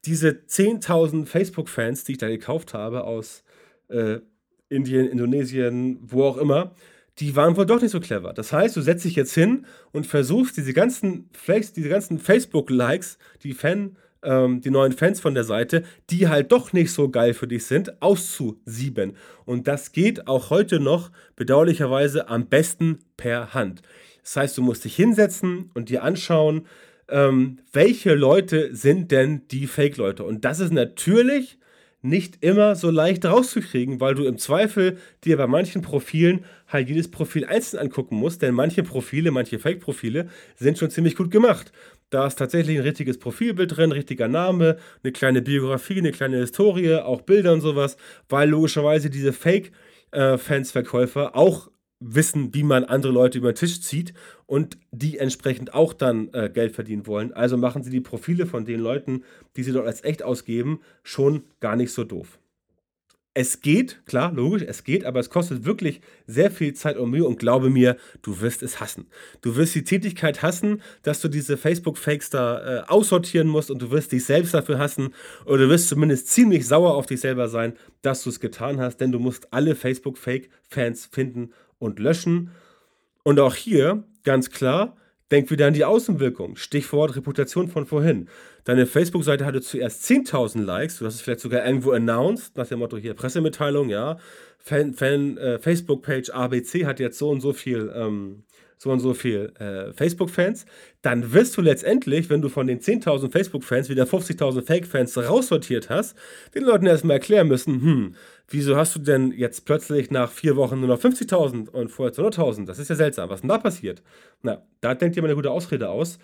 diese 0.06 0.28
10.000 0.30 1.26
Facebook-Fans, 1.26 2.04
die 2.04 2.12
ich 2.12 2.18
da 2.18 2.28
gekauft 2.28 2.74
habe 2.74 3.04
aus 3.04 3.42
äh, 3.88 4.20
Indien, 4.68 5.08
Indonesien, 5.08 5.98
wo 6.02 6.24
auch 6.24 6.36
immer, 6.38 6.74
die 7.18 7.34
waren 7.34 7.56
wohl 7.56 7.66
doch 7.66 7.80
nicht 7.80 7.90
so 7.90 8.00
clever. 8.00 8.32
Das 8.32 8.52
heißt, 8.52 8.76
du 8.76 8.80
setzt 8.80 9.04
dich 9.04 9.16
jetzt 9.16 9.34
hin 9.34 9.66
und 9.92 10.06
versuchst 10.06 10.56
diese 10.56 10.72
ganzen, 10.72 11.30
diese 11.76 11.88
ganzen 11.88 12.18
Facebook-Likes, 12.18 13.18
die 13.42 13.54
Fan, 13.54 13.96
ähm, 14.22 14.60
die 14.60 14.70
neuen 14.70 14.92
Fans 14.92 15.20
von 15.20 15.34
der 15.34 15.44
Seite, 15.44 15.82
die 16.10 16.28
halt 16.28 16.52
doch 16.52 16.72
nicht 16.72 16.92
so 16.92 17.08
geil 17.08 17.32
für 17.32 17.46
dich 17.46 17.64
sind, 17.64 18.02
auszusieben. 18.02 19.16
Und 19.44 19.66
das 19.66 19.92
geht 19.92 20.28
auch 20.28 20.50
heute 20.50 20.78
noch 20.78 21.10
bedauerlicherweise 21.36 22.28
am 22.28 22.46
besten 22.46 22.98
per 23.16 23.54
Hand. 23.54 23.82
Das 24.22 24.36
heißt, 24.36 24.58
du 24.58 24.62
musst 24.62 24.84
dich 24.84 24.96
hinsetzen 24.96 25.70
und 25.74 25.88
dir 25.88 26.02
anschauen, 26.02 26.66
ähm, 27.08 27.58
welche 27.72 28.14
Leute 28.14 28.74
sind 28.74 29.12
denn 29.12 29.46
die 29.48 29.66
Fake-Leute? 29.66 30.24
Und 30.24 30.44
das 30.44 30.60
ist 30.60 30.72
natürlich 30.72 31.58
nicht 32.02 32.44
immer 32.44 32.76
so 32.76 32.90
leicht 32.90 33.24
rauszukriegen, 33.24 34.00
weil 34.00 34.14
du 34.14 34.24
im 34.24 34.38
Zweifel 34.38 34.98
dir 35.24 35.36
bei 35.36 35.46
manchen 35.46 35.82
Profilen 35.82 36.44
halt 36.68 36.88
jedes 36.88 37.10
Profil 37.10 37.44
einzeln 37.44 37.80
angucken 37.80 38.16
musst, 38.16 38.42
denn 38.42 38.54
manche 38.54 38.82
Profile, 38.82 39.30
manche 39.30 39.58
Fake-Profile 39.58 40.28
sind 40.54 40.78
schon 40.78 40.90
ziemlich 40.90 41.16
gut 41.16 41.30
gemacht. 41.30 41.72
Da 42.10 42.26
ist 42.26 42.36
tatsächlich 42.36 42.76
ein 42.76 42.84
richtiges 42.84 43.18
Profilbild 43.18 43.76
drin, 43.76 43.92
richtiger 43.92 44.28
Name, 44.28 44.76
eine 45.02 45.12
kleine 45.12 45.42
Biografie, 45.42 45.98
eine 45.98 46.12
kleine 46.12 46.38
Historie, 46.38 46.94
auch 46.94 47.22
Bilder 47.22 47.52
und 47.52 47.60
sowas, 47.60 47.96
weil 48.28 48.48
logischerweise 48.48 49.10
diese 49.10 49.32
Fake-Fans-Verkäufer 49.32 51.26
äh, 51.26 51.36
auch 51.36 51.70
wissen, 52.00 52.54
wie 52.54 52.62
man 52.62 52.84
andere 52.84 53.12
Leute 53.12 53.38
über 53.38 53.52
den 53.52 53.56
Tisch 53.56 53.80
zieht 53.80 54.12
und 54.46 54.78
die 54.90 55.18
entsprechend 55.18 55.74
auch 55.74 55.92
dann 55.92 56.28
äh, 56.32 56.50
Geld 56.52 56.74
verdienen 56.74 57.06
wollen. 57.06 57.32
Also 57.32 57.56
machen 57.56 57.82
sie 57.82 57.90
die 57.90 58.00
Profile 58.00 58.46
von 58.46 58.64
den 58.64 58.80
Leuten, 58.80 59.24
die 59.56 59.62
sie 59.62 59.72
dort 59.72 59.86
als 59.86 60.04
echt 60.04 60.22
ausgeben, 60.22 60.80
schon 61.02 61.44
gar 61.60 61.76
nicht 61.76 61.92
so 61.92 62.04
doof. 62.04 62.38
Es 63.38 63.60
geht, 63.60 64.00
klar, 64.06 64.32
logisch, 64.32 64.62
es 64.66 64.82
geht, 64.82 65.04
aber 65.04 65.20
es 65.20 65.28
kostet 65.28 65.66
wirklich 65.66 66.00
sehr 66.26 66.50
viel 66.50 66.72
Zeit 66.72 66.96
und 66.96 67.10
Mühe 67.10 67.26
und 67.26 67.38
glaube 67.38 67.68
mir, 67.68 67.98
du 68.22 68.40
wirst 68.40 68.62
es 68.62 68.80
hassen. 68.80 69.08
Du 69.42 69.56
wirst 69.56 69.74
die 69.74 69.84
Tätigkeit 69.84 70.40
hassen, 70.40 70.80
dass 71.02 71.20
du 71.20 71.28
diese 71.28 71.58
Facebook-Fakes 71.58 72.30
da 72.30 72.78
äh, 72.78 72.82
aussortieren 72.86 73.46
musst 73.46 73.70
und 73.70 73.82
du 73.82 73.90
wirst 73.90 74.12
dich 74.12 74.24
selbst 74.24 74.54
dafür 74.54 74.78
hassen 74.78 75.10
oder 75.44 75.64
du 75.64 75.68
wirst 75.68 75.88
zumindest 75.88 76.28
ziemlich 76.28 76.66
sauer 76.66 76.94
auf 76.94 77.04
dich 77.04 77.20
selber 77.20 77.48
sein, 77.48 77.74
dass 78.00 78.22
du 78.22 78.30
es 78.30 78.40
getan 78.40 78.80
hast, 78.80 79.02
denn 79.02 79.12
du 79.12 79.18
musst 79.18 79.52
alle 79.52 79.74
Facebook-Fake-Fans 79.74 81.04
finden 81.12 81.50
und 81.78 81.98
löschen. 81.98 82.50
Und 83.22 83.40
auch 83.40 83.54
hier 83.54 84.04
ganz 84.24 84.50
klar, 84.50 84.96
denk 85.30 85.50
wieder 85.50 85.66
an 85.66 85.74
die 85.74 85.84
Außenwirkung. 85.84 86.56
Stichwort 86.56 87.16
Reputation 87.16 87.68
von 87.68 87.86
vorhin. 87.86 88.28
Deine 88.64 88.86
Facebook-Seite 88.86 89.44
hatte 89.44 89.60
zuerst 89.60 90.04
10.000 90.04 90.62
Likes, 90.62 90.98
du 90.98 91.06
hast 91.06 91.14
es 91.14 91.20
vielleicht 91.20 91.40
sogar 91.40 91.64
irgendwo 91.64 91.92
announced, 91.92 92.56
nach 92.56 92.66
dem 92.66 92.80
Motto 92.80 92.96
hier 92.96 93.14
Pressemitteilung, 93.14 93.88
ja. 93.88 94.18
Fan, 94.58 94.94
Fan 94.94 95.36
äh, 95.38 95.58
Facebook-Page 95.58 96.30
ABC 96.30 96.86
hat 96.86 96.98
jetzt 96.98 97.18
so 97.18 97.30
und 97.30 97.40
so 97.40 97.52
viel 97.52 97.92
ähm, 97.94 98.44
so 98.78 98.90
und 98.90 99.00
so 99.00 99.14
viel 99.14 99.52
äh, 99.58 99.92
Facebook-Fans, 99.92 100.66
dann 101.02 101.32
wirst 101.32 101.56
du 101.56 101.62
letztendlich, 101.62 102.28
wenn 102.28 102.42
du 102.42 102.48
von 102.48 102.66
den 102.66 102.80
10.000 102.80 103.30
Facebook-Fans 103.30 103.88
wieder 103.88 104.04
50.000 104.04 104.62
Fake-Fans 104.62 105.16
raussortiert 105.16 105.88
hast, 105.88 106.16
den 106.54 106.64
Leuten 106.64 106.86
erstmal 106.86 107.16
erklären 107.16 107.48
müssen, 107.48 107.80
hm, 107.80 108.14
wieso 108.48 108.76
hast 108.76 108.94
du 108.94 108.98
denn 108.98 109.32
jetzt 109.32 109.64
plötzlich 109.64 110.10
nach 110.10 110.30
vier 110.30 110.56
Wochen 110.56 110.80
nur 110.80 110.88
noch 110.88 111.00
50.000 111.00 111.70
und 111.70 111.90
vorher 111.90 112.14
200.000? 112.14 112.66
Das 112.66 112.78
ist 112.78 112.88
ja 112.88 112.96
seltsam. 112.96 113.30
Was 113.30 113.40
denn 113.40 113.48
da 113.48 113.58
passiert? 113.58 114.02
Na, 114.42 114.62
da 114.80 114.94
denkt 114.94 115.16
jemand 115.16 115.30
eine 115.30 115.36
gute 115.36 115.50
Ausrede 115.50 115.88
aus. 115.88 116.18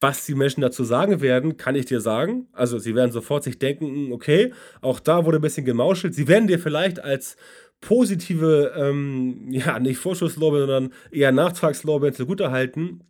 Was 0.00 0.26
die 0.26 0.36
Menschen 0.36 0.60
dazu 0.60 0.84
sagen 0.84 1.20
werden, 1.20 1.56
kann 1.56 1.74
ich 1.74 1.86
dir 1.86 2.00
sagen. 2.00 2.46
Also 2.52 2.78
sie 2.78 2.94
werden 2.94 3.10
sofort 3.10 3.42
sich 3.42 3.58
denken, 3.58 3.86
hm, 3.86 4.12
okay, 4.12 4.52
auch 4.80 5.00
da 5.00 5.24
wurde 5.24 5.38
ein 5.38 5.42
bisschen 5.42 5.64
gemauschelt. 5.64 6.14
Sie 6.14 6.28
werden 6.28 6.46
dir 6.46 6.58
vielleicht 6.58 7.00
als 7.00 7.36
positive, 7.80 8.72
ähm, 8.76 9.46
ja, 9.50 9.78
nicht 9.78 9.98
Vorschusslorbeeren, 9.98 10.68
sondern 10.68 10.92
eher 11.10 11.32
Nachtragslorbeeren 11.32 12.14
zugutehalten, 12.14 13.04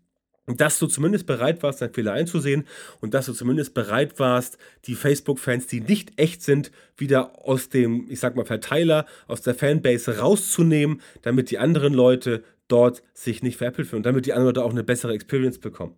dass 0.56 0.78
du 0.78 0.86
zumindest 0.86 1.26
bereit 1.26 1.62
warst, 1.62 1.82
deinen 1.82 1.92
Fehler 1.92 2.12
einzusehen 2.12 2.64
und 3.00 3.14
dass 3.14 3.26
du 3.26 3.32
zumindest 3.32 3.74
bereit 3.74 4.18
warst, 4.18 4.58
die 4.86 4.94
Facebook-Fans, 4.94 5.66
die 5.66 5.80
nicht 5.80 6.18
echt 6.18 6.42
sind, 6.42 6.70
wieder 6.96 7.46
aus 7.46 7.68
dem, 7.68 8.06
ich 8.08 8.20
sag 8.20 8.36
mal, 8.36 8.46
Verteiler, 8.46 9.06
aus 9.26 9.42
der 9.42 9.54
Fanbase 9.54 10.18
rauszunehmen, 10.18 11.02
damit 11.22 11.50
die 11.50 11.58
anderen 11.58 11.92
Leute 11.92 12.44
dort 12.68 13.02
sich 13.14 13.42
nicht 13.42 13.56
veräppelt 13.56 13.88
fühlen 13.88 14.00
und 14.00 14.06
damit 14.06 14.26
die 14.26 14.32
anderen 14.32 14.54
Leute 14.54 14.64
auch 14.64 14.72
eine 14.72 14.84
bessere 14.84 15.14
Experience 15.14 15.58
bekommen. 15.58 15.94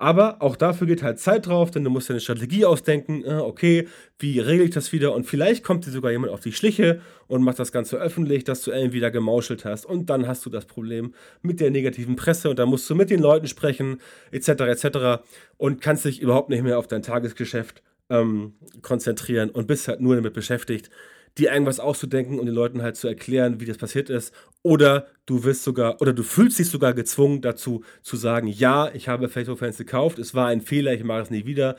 Aber 0.00 0.40
auch 0.40 0.54
dafür 0.54 0.86
geht 0.86 1.02
halt 1.02 1.18
Zeit 1.18 1.46
drauf, 1.46 1.72
denn 1.72 1.82
du 1.82 1.90
musst 1.90 2.08
dir 2.08 2.14
eine 2.14 2.20
Strategie 2.20 2.64
ausdenken. 2.64 3.24
Äh, 3.24 3.34
okay, 3.34 3.88
wie 4.20 4.38
regle 4.38 4.64
ich 4.64 4.70
das 4.70 4.92
wieder? 4.92 5.12
Und 5.12 5.24
vielleicht 5.24 5.64
kommt 5.64 5.86
dir 5.86 5.90
sogar 5.90 6.12
jemand 6.12 6.32
auf 6.32 6.40
die 6.40 6.52
Schliche 6.52 7.00
und 7.26 7.42
macht 7.42 7.58
das 7.58 7.72
Ganze 7.72 7.96
öffentlich, 7.96 8.44
dass 8.44 8.62
du 8.62 8.70
irgendwie 8.70 9.00
da 9.00 9.10
gemauschelt 9.10 9.64
hast. 9.64 9.84
Und 9.84 10.08
dann 10.08 10.28
hast 10.28 10.46
du 10.46 10.50
das 10.50 10.66
Problem 10.66 11.14
mit 11.42 11.58
der 11.58 11.72
negativen 11.72 12.14
Presse 12.14 12.48
und 12.48 12.60
dann 12.60 12.68
musst 12.68 12.88
du 12.88 12.94
mit 12.94 13.10
den 13.10 13.20
Leuten 13.20 13.48
sprechen, 13.48 14.00
etc., 14.30 14.48
etc. 14.48 15.22
Und 15.56 15.80
kannst 15.80 16.04
dich 16.04 16.22
überhaupt 16.22 16.48
nicht 16.48 16.62
mehr 16.62 16.78
auf 16.78 16.86
dein 16.86 17.02
Tagesgeschäft 17.02 17.82
ähm, 18.08 18.54
konzentrieren 18.82 19.50
und 19.50 19.66
bist 19.66 19.88
halt 19.88 20.00
nur 20.00 20.14
damit 20.14 20.32
beschäftigt, 20.32 20.90
dir 21.38 21.52
irgendwas 21.52 21.80
auszudenken 21.80 22.38
und 22.38 22.46
den 22.46 22.54
Leuten 22.54 22.82
halt 22.82 22.96
zu 22.96 23.08
erklären, 23.08 23.60
wie 23.60 23.64
das 23.66 23.78
passiert 23.78 24.10
ist. 24.10 24.34
Oder 24.62 25.06
du 25.26 25.44
wirst 25.44 25.64
sogar, 25.64 26.00
oder 26.00 26.12
du 26.12 26.22
fühlst 26.22 26.58
dich 26.58 26.68
sogar 26.68 26.94
gezwungen 26.94 27.40
dazu 27.40 27.84
zu 28.02 28.16
sagen, 28.16 28.48
ja, 28.48 28.90
ich 28.92 29.08
habe 29.08 29.28
Facebook-Fans 29.28 29.78
gekauft, 29.78 30.18
es 30.18 30.34
war 30.34 30.48
ein 30.48 30.60
Fehler, 30.60 30.92
ich 30.92 31.04
mache 31.04 31.22
es 31.22 31.30
nie 31.30 31.46
wieder. 31.46 31.76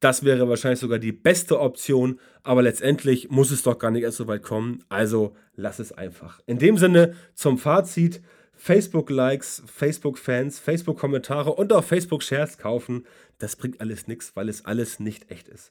Das 0.00 0.24
wäre 0.24 0.48
wahrscheinlich 0.48 0.80
sogar 0.80 0.98
die 0.98 1.12
beste 1.12 1.60
Option, 1.60 2.18
aber 2.42 2.62
letztendlich 2.62 3.30
muss 3.30 3.52
es 3.52 3.62
doch 3.62 3.78
gar 3.78 3.90
nicht 3.90 4.02
erst 4.02 4.16
so 4.16 4.26
weit 4.26 4.42
kommen. 4.42 4.82
Also 4.88 5.36
lass 5.54 5.78
es 5.78 5.92
einfach. 5.92 6.40
In 6.46 6.58
dem 6.58 6.76
Sinne 6.76 7.14
zum 7.34 7.58
Fazit: 7.58 8.20
Facebook-Likes, 8.54 9.62
Facebook-Fans, 9.66 10.58
Facebook-Kommentare 10.58 11.52
und 11.52 11.72
auch 11.72 11.84
Facebook-Shares 11.84 12.58
kaufen, 12.58 13.06
das 13.38 13.54
bringt 13.54 13.80
alles 13.80 14.08
nichts, 14.08 14.34
weil 14.34 14.48
es 14.48 14.64
alles 14.64 14.98
nicht 14.98 15.30
echt 15.30 15.48
ist 15.48 15.70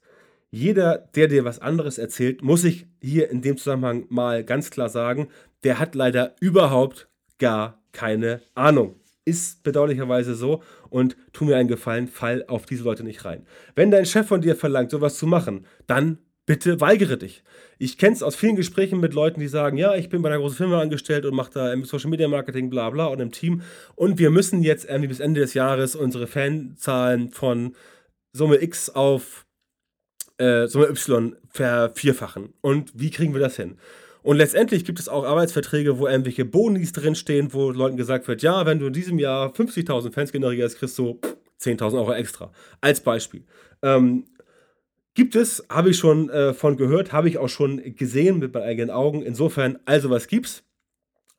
jeder, 0.51 1.09
der 1.15 1.27
dir 1.27 1.45
was 1.45 1.59
anderes 1.59 1.97
erzählt, 1.97 2.43
muss 2.43 2.65
ich 2.65 2.85
hier 3.01 3.29
in 3.31 3.41
dem 3.41 3.57
Zusammenhang 3.57 4.05
mal 4.09 4.43
ganz 4.43 4.69
klar 4.69 4.89
sagen, 4.89 5.29
der 5.63 5.79
hat 5.79 5.95
leider 5.95 6.35
überhaupt 6.41 7.07
gar 7.39 7.81
keine 7.93 8.41
Ahnung. 8.53 8.95
Ist 9.23 9.63
bedauerlicherweise 9.63 10.35
so 10.35 10.61
und 10.89 11.15
tu 11.31 11.45
mir 11.45 11.55
einen 11.55 11.69
Gefallen, 11.69 12.07
fall 12.07 12.43
auf 12.47 12.65
diese 12.65 12.83
Leute 12.83 13.03
nicht 13.03 13.23
rein. 13.23 13.45
Wenn 13.75 13.91
dein 13.91 14.05
Chef 14.05 14.27
von 14.27 14.41
dir 14.41 14.55
verlangt, 14.55 14.91
sowas 14.91 15.17
zu 15.17 15.25
machen, 15.25 15.65
dann 15.87 16.17
bitte 16.45 16.81
weigere 16.81 17.17
dich. 17.17 17.43
Ich 17.77 17.97
kenne 17.97 18.13
es 18.13 18.23
aus 18.23 18.35
vielen 18.35 18.55
Gesprächen 18.55 18.99
mit 18.99 19.13
Leuten, 19.13 19.39
die 19.39 19.47
sagen, 19.47 19.77
ja, 19.77 19.95
ich 19.95 20.09
bin 20.09 20.21
bei 20.21 20.29
einer 20.29 20.39
großen 20.39 20.57
Firma 20.57 20.81
angestellt 20.81 21.25
und 21.25 21.35
mache 21.35 21.51
da 21.53 21.71
im 21.71 21.85
Social 21.85 22.09
Media 22.09 22.27
Marketing, 22.27 22.69
bla 22.69 22.89
bla 22.89 23.05
und 23.05 23.21
im 23.21 23.31
Team 23.31 23.61
und 23.95 24.19
wir 24.19 24.31
müssen 24.31 24.63
jetzt 24.63 24.85
irgendwie 24.85 25.07
bis 25.07 25.19
Ende 25.21 25.39
des 25.39 25.53
Jahres 25.53 25.95
unsere 25.95 26.27
Fanzahlen 26.27 27.31
von 27.31 27.75
Summe 28.33 28.61
X 28.61 28.89
auf 28.89 29.45
äh, 30.41 30.67
Summe 30.67 30.87
Y 30.87 31.35
vervierfachen. 31.49 32.53
Und 32.61 32.91
wie 32.95 33.11
kriegen 33.11 33.33
wir 33.33 33.39
das 33.39 33.55
hin? 33.55 33.77
Und 34.23 34.37
letztendlich 34.37 34.85
gibt 34.85 34.99
es 34.99 35.09
auch 35.09 35.25
Arbeitsverträge, 35.25 35.97
wo 35.97 36.07
irgendwelche 36.07 36.45
Bonis 36.45 36.91
drinstehen, 36.91 37.53
wo 37.53 37.71
Leuten 37.71 37.97
gesagt 37.97 38.27
wird, 38.27 38.41
ja, 38.41 38.65
wenn 38.65 38.79
du 38.79 38.87
in 38.87 38.93
diesem 38.93 39.17
Jahr 39.17 39.51
50.000 39.51 40.11
Fans 40.11 40.31
generierst, 40.31 40.77
kriegst 40.77 40.97
du 40.97 41.19
10.000 41.59 41.95
Euro 41.95 42.13
extra. 42.13 42.51
Als 42.81 43.01
Beispiel. 43.01 43.43
Ähm, 43.81 44.25
gibt 45.15 45.35
es, 45.35 45.65
habe 45.69 45.89
ich 45.89 45.97
schon 45.97 46.29
äh, 46.29 46.53
von 46.53 46.77
gehört, 46.77 47.13
habe 47.13 47.29
ich 47.29 47.37
auch 47.37 47.49
schon 47.49 47.95
gesehen 47.95 48.39
mit 48.39 48.53
meinen 48.53 48.63
eigenen 48.63 48.89
Augen. 48.91 49.23
Insofern, 49.23 49.79
also 49.85 50.09
was 50.09 50.27
gibt's? 50.27 50.63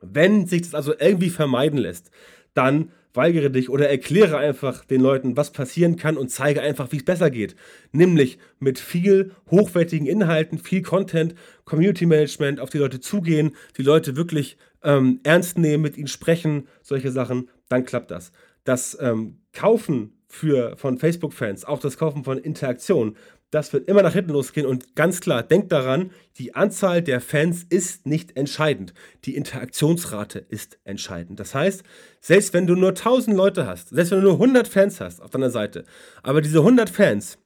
Wenn 0.01 0.47
sich 0.47 0.63
das 0.63 0.75
also 0.75 0.95
irgendwie 0.99 1.31
vermeiden 1.31 1.79
lässt, 1.79 2.11
dann 2.55 2.91
weigere 3.15 3.51
dich 3.51 3.69
oder 3.69 3.89
erkläre 3.89 4.39
einfach 4.39 4.85
den 4.85 5.01
Leuten, 5.01 5.37
was 5.37 5.53
passieren 5.53 5.97
kann 5.97 6.17
und 6.17 6.31
zeige 6.31 6.63
einfach, 6.63 6.93
wie 6.93 6.99
es 6.99 7.05
besser 7.05 7.31
geht. 7.31 7.57
Nämlich 7.93 8.39
mit 8.59 8.79
viel 8.79 9.33
hochwertigen 9.51 10.07
Inhalten, 10.07 10.59
viel 10.59 10.83
Content, 10.83 11.35
Community 11.65 12.07
Management, 12.07 12.61
auf 12.61 12.71
die 12.71 12.79
Leute 12.79 13.01
zugehen, 13.01 13.55
die 13.77 13.83
Leute 13.83 14.17
wirklich 14.17 14.57
ähm, 14.83 15.21
ernst 15.23 15.59
nehmen, 15.59 15.83
mit 15.83 15.97
ihnen 15.97 16.09
sprechen, 16.09 16.69
solche 16.83 17.11
Sachen, 17.11 17.49
dann 17.69 17.85
klappt 17.85 18.11
das. 18.11 18.33
Das 18.65 18.97
ähm, 19.01 19.39
Kaufen 19.53 20.15
für, 20.27 20.77
von 20.77 20.99
Facebook-Fans, 20.99 21.65
auch 21.65 21.81
das 21.81 21.99
Kaufen 21.99 22.25
von 22.25 22.39
Interaktion, 22.39 23.17
das 23.53 23.75
wird 23.75 23.87
immer 23.87 24.03
nach 24.03 24.15
hinten 24.15 24.33
losgehen 24.33 24.67
und 24.67 24.97
ganz 24.97 25.21
klar, 25.21 25.43
denkt 25.43 25.71
daran, 25.73 26.11
die 26.39 26.55
Anzahl 26.55 27.03
der 27.03 27.21
Fans 27.21 27.65
ist 27.69 28.07
nicht 28.07 28.35
entscheidend. 28.35 28.95
Die 29.27 29.37
Interaktionsrate 29.37 30.39
ist 30.39 30.79
entscheidend. 30.85 31.39
Das 31.39 31.55
heißt, 31.55 31.83
selbst 32.21 32.55
wenn 32.55 32.67
du 32.67 32.75
nur 32.75 32.91
1000 32.91 33.37
Leute 33.37 33.67
hast, 33.67 33.91
selbst 33.91 34.11
wenn 34.11 34.23
du 34.23 34.29
nur 34.29 34.35
100 34.35 34.67
Fans 34.67 35.01
hast 35.03 35.21
auf 35.21 35.31
deiner 35.31 35.51
Seite, 35.51 35.85
aber 36.23 36.41
diese 36.41 36.61
100 36.61 36.89
Fans, 36.89 37.39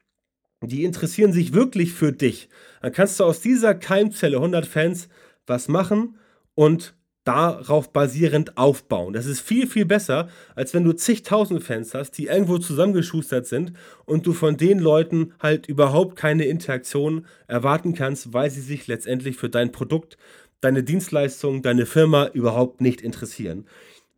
die 0.62 0.84
interessieren 0.84 1.32
sich 1.32 1.52
wirklich 1.52 1.92
für 1.92 2.12
dich, 2.12 2.48
dann 2.82 2.92
kannst 2.92 3.18
du 3.18 3.24
aus 3.24 3.40
dieser 3.40 3.74
Keimzelle 3.74 4.36
100 4.36 4.64
Fans 4.64 5.08
was 5.44 5.66
machen 5.66 6.18
und 6.54 6.94
darauf 7.26 7.92
basierend 7.92 8.56
aufbauen. 8.56 9.12
Das 9.12 9.26
ist 9.26 9.40
viel, 9.40 9.66
viel 9.66 9.84
besser, 9.84 10.28
als 10.54 10.72
wenn 10.72 10.84
du 10.84 10.92
zigtausend 10.92 11.62
Fans 11.62 11.92
hast, 11.92 12.12
die 12.12 12.26
irgendwo 12.26 12.58
zusammengeschustert 12.58 13.46
sind 13.46 13.72
und 14.04 14.26
du 14.26 14.32
von 14.32 14.56
den 14.56 14.78
Leuten 14.78 15.34
halt 15.40 15.66
überhaupt 15.66 16.16
keine 16.16 16.44
Interaktion 16.44 17.26
erwarten 17.48 17.94
kannst, 17.94 18.32
weil 18.32 18.50
sie 18.50 18.60
sich 18.60 18.86
letztendlich 18.86 19.36
für 19.36 19.50
dein 19.50 19.72
Produkt, 19.72 20.16
deine 20.60 20.84
Dienstleistung, 20.84 21.62
deine 21.62 21.84
Firma 21.84 22.28
überhaupt 22.28 22.80
nicht 22.80 23.00
interessieren. 23.00 23.66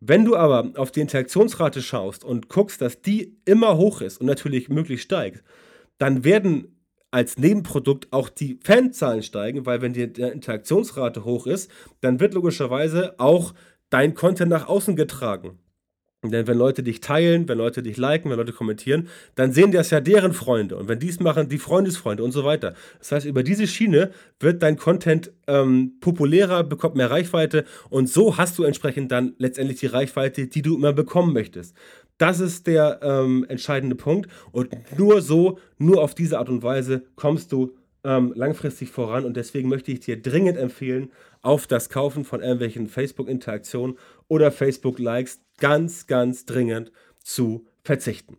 Wenn 0.01 0.25
du 0.25 0.37
aber 0.37 0.73
auf 0.77 0.93
die 0.93 1.01
Interaktionsrate 1.01 1.83
schaust 1.83 2.25
und 2.25 2.49
guckst, 2.49 2.81
dass 2.81 3.01
die 3.01 3.37
immer 3.47 3.77
hoch 3.79 4.03
ist 4.03 4.21
und 4.21 4.27
natürlich 4.27 4.69
möglichst 4.69 5.07
steigt, 5.07 5.43
dann 5.97 6.25
werden 6.25 6.78
als 7.11 7.39
Nebenprodukt 7.39 8.09
auch 8.13 8.29
die 8.29 8.59
Fanzahlen 8.63 9.23
steigen, 9.23 9.67
weil 9.67 9.81
wenn 9.81 9.93
die 9.93 10.03
Interaktionsrate 10.03 11.25
hoch 11.25 11.47
ist, 11.47 11.71
dann 12.01 12.21
wird 12.21 12.35
logischerweise 12.35 13.19
auch 13.19 13.55
dein 13.91 14.15
Content 14.15 14.51
nach 14.51 14.69
außen 14.69 14.97
getragen. 14.97 15.59
Denn 16.25 16.49
wenn 16.49 16.59
Leute 16.59 16.83
dich 16.83 17.01
teilen, 17.01 17.49
wenn 17.49 17.59
Leute 17.59 17.81
dich 17.81 17.97
liken, 17.97 18.29
wenn 18.29 18.39
Leute 18.39 18.53
kommentieren, 18.53 19.09
dann 19.37 19.53
sehen 19.53 19.71
das 19.71 19.91
ja 19.91 20.01
deren 20.01 20.33
Freunde. 20.33 20.77
Und 20.77 20.89
wenn 20.89 20.99
die 20.99 21.09
es 21.09 21.21
machen, 21.21 21.49
die 21.49 21.59
Freundesfreunde 21.59 22.25
und 22.25 22.33
so 22.33 22.45
weiter. 22.45 22.75
Das 22.99 23.13
heißt, 23.13 23.27
über 23.27 23.45
diese 23.45 23.69
Schiene 23.69 24.11
wird 24.41 24.65
dein 24.65 24.77
Content 24.77 25.31
ähm, 25.47 25.93
populärer, 26.01 26.65
bekommt 26.65 26.97
mehr 26.97 27.11
Reichweite 27.13 27.65
und 27.89 28.09
so 28.09 28.37
hast 28.37 28.59
du 28.59 28.65
entsprechend 28.65 29.13
dann 29.13 29.35
letztendlich 29.39 29.79
die 29.79 29.87
Reichweite, 29.87 30.49
die 30.49 30.63
du 30.63 30.77
immer 30.77 30.93
bekommen 30.93 31.33
möchtest. 31.33 31.77
Das 32.19 32.41
ist 32.41 32.67
der 32.67 33.01
ähm, 33.03 33.47
entscheidende 33.49 33.97
Punkt. 33.97 34.29
Und 34.53 34.71
nur 34.99 35.23
so, 35.23 35.59
nur 35.79 36.03
auf 36.03 36.15
diese 36.15 36.39
Art 36.39 36.49
und 36.49 36.63
Weise 36.63 37.05
kommst 37.15 37.53
du 37.53 37.77
ähm, 38.05 38.33
langfristig 38.35 38.91
voran. 38.91 39.25
Und 39.25 39.37
deswegen 39.37 39.69
möchte 39.69 39.93
ich 39.93 40.01
dir 40.01 40.21
dringend 40.21 40.59
empfehlen, 40.59 41.11
auf 41.43 41.67
das 41.67 41.89
Kaufen 41.89 42.25
von 42.25 42.41
irgendwelchen 42.41 42.89
Facebook-Interaktionen 42.89 43.97
oder 44.27 44.51
Facebook-Likes 44.51 45.41
ganz, 45.59 46.07
ganz 46.07 46.45
dringend 46.45 46.93
zu 47.21 47.67
verzichten. 47.83 48.39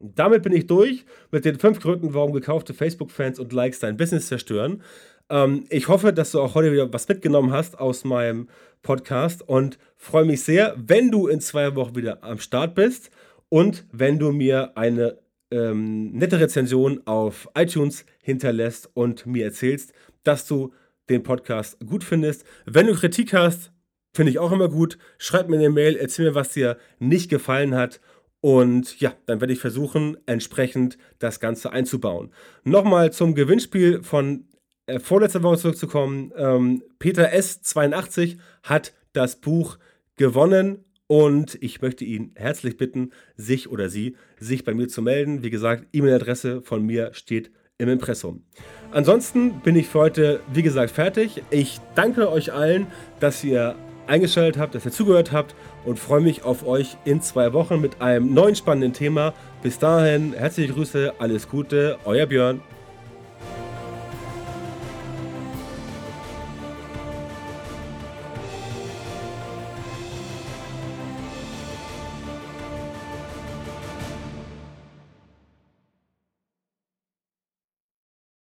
Damit 0.00 0.42
bin 0.42 0.52
ich 0.52 0.66
durch 0.66 1.04
mit 1.30 1.44
den 1.44 1.58
fünf 1.58 1.80
Gründen, 1.80 2.14
warum 2.14 2.32
gekaufte 2.32 2.74
Facebook-Fans 2.74 3.38
und 3.38 3.52
Likes 3.52 3.78
dein 3.80 3.96
Business 3.96 4.28
zerstören. 4.28 4.82
Ähm, 5.30 5.64
ich 5.70 5.88
hoffe, 5.88 6.12
dass 6.12 6.32
du 6.32 6.40
auch 6.40 6.54
heute 6.54 6.72
wieder 6.72 6.92
was 6.92 7.08
mitgenommen 7.08 7.52
hast 7.52 7.78
aus 7.78 8.04
meinem 8.04 8.48
Podcast 8.84 9.42
und 9.42 9.78
freue 9.96 10.24
mich 10.24 10.42
sehr, 10.42 10.76
wenn 10.76 11.10
du 11.10 11.26
in 11.26 11.40
zwei 11.40 11.74
Wochen 11.74 11.96
wieder 11.96 12.22
am 12.22 12.38
Start 12.38 12.76
bist 12.76 13.10
und 13.48 13.84
wenn 13.90 14.20
du 14.20 14.30
mir 14.30 14.76
eine 14.76 15.18
ähm, 15.50 16.12
nette 16.12 16.38
Rezension 16.38 17.00
auf 17.06 17.48
iTunes 17.56 18.06
hinterlässt 18.22 18.90
und 18.94 19.26
mir 19.26 19.46
erzählst, 19.46 19.92
dass 20.22 20.46
du 20.46 20.72
den 21.08 21.22
Podcast 21.22 21.78
gut 21.84 22.04
findest. 22.04 22.44
Wenn 22.66 22.86
du 22.86 22.94
Kritik 22.94 23.34
hast, 23.34 23.72
finde 24.12 24.30
ich 24.30 24.38
auch 24.38 24.52
immer 24.52 24.68
gut. 24.68 24.98
Schreib 25.18 25.48
mir 25.48 25.58
eine 25.58 25.70
Mail, 25.70 25.96
erzähl 25.96 26.26
mir, 26.26 26.34
was 26.34 26.52
dir 26.52 26.78
nicht 26.98 27.28
gefallen 27.28 27.74
hat. 27.74 28.00
Und 28.40 29.00
ja, 29.00 29.14
dann 29.26 29.40
werde 29.40 29.52
ich 29.52 29.58
versuchen, 29.58 30.18
entsprechend 30.26 30.98
das 31.18 31.40
Ganze 31.40 31.72
einzubauen. 31.72 32.30
Nochmal 32.62 33.12
zum 33.12 33.34
Gewinnspiel 33.34 34.02
von 34.02 34.46
äh, 34.86 34.98
vorletzter 34.98 35.42
Woche 35.42 35.58
zurückzukommen, 35.58 36.32
ähm, 36.36 36.82
Peter 36.98 37.32
S. 37.32 37.62
82 37.62 38.38
hat 38.62 38.92
das 39.12 39.36
Buch 39.36 39.78
gewonnen 40.16 40.84
Und 41.06 41.58
ich 41.60 41.82
möchte 41.82 42.04
ihn 42.04 42.32
herzlich 42.34 42.78
bitten, 42.78 43.10
sich 43.36 43.70
oder 43.70 43.90
sie, 43.90 44.16
sich 44.40 44.64
bei 44.64 44.72
mir 44.72 44.88
zu 44.88 45.02
melden. 45.02 45.42
Wie 45.42 45.50
gesagt, 45.50 45.86
E-Mail-Adresse 45.92 46.62
von 46.62 46.82
mir 46.82 47.12
steht 47.12 47.50
im 47.76 47.90
Impressum. 47.90 48.42
Ansonsten 48.90 49.60
bin 49.60 49.76
ich 49.76 49.88
für 49.88 49.98
heute, 49.98 50.40
wie 50.52 50.62
gesagt, 50.62 50.90
fertig. 50.90 51.42
Ich 51.50 51.78
danke 51.94 52.30
euch 52.30 52.52
allen, 52.52 52.86
dass 53.20 53.44
ihr 53.44 53.74
eingeschaltet 54.06 54.58
habt, 54.58 54.74
dass 54.74 54.86
ihr 54.86 54.92
zugehört 54.92 55.32
habt 55.32 55.54
und 55.84 55.98
freue 55.98 56.20
mich 56.20 56.42
auf 56.42 56.66
euch 56.66 56.96
in 57.04 57.20
zwei 57.20 57.52
Wochen 57.52 57.80
mit 57.80 58.00
einem 58.00 58.32
neuen 58.32 58.54
spannenden 58.54 58.92
Thema. 58.92 59.34
Bis 59.62 59.78
dahin, 59.78 60.32
herzliche 60.32 60.72
Grüße, 60.72 61.14
alles 61.18 61.48
Gute, 61.48 61.98
euer 62.04 62.26
Björn. 62.26 62.60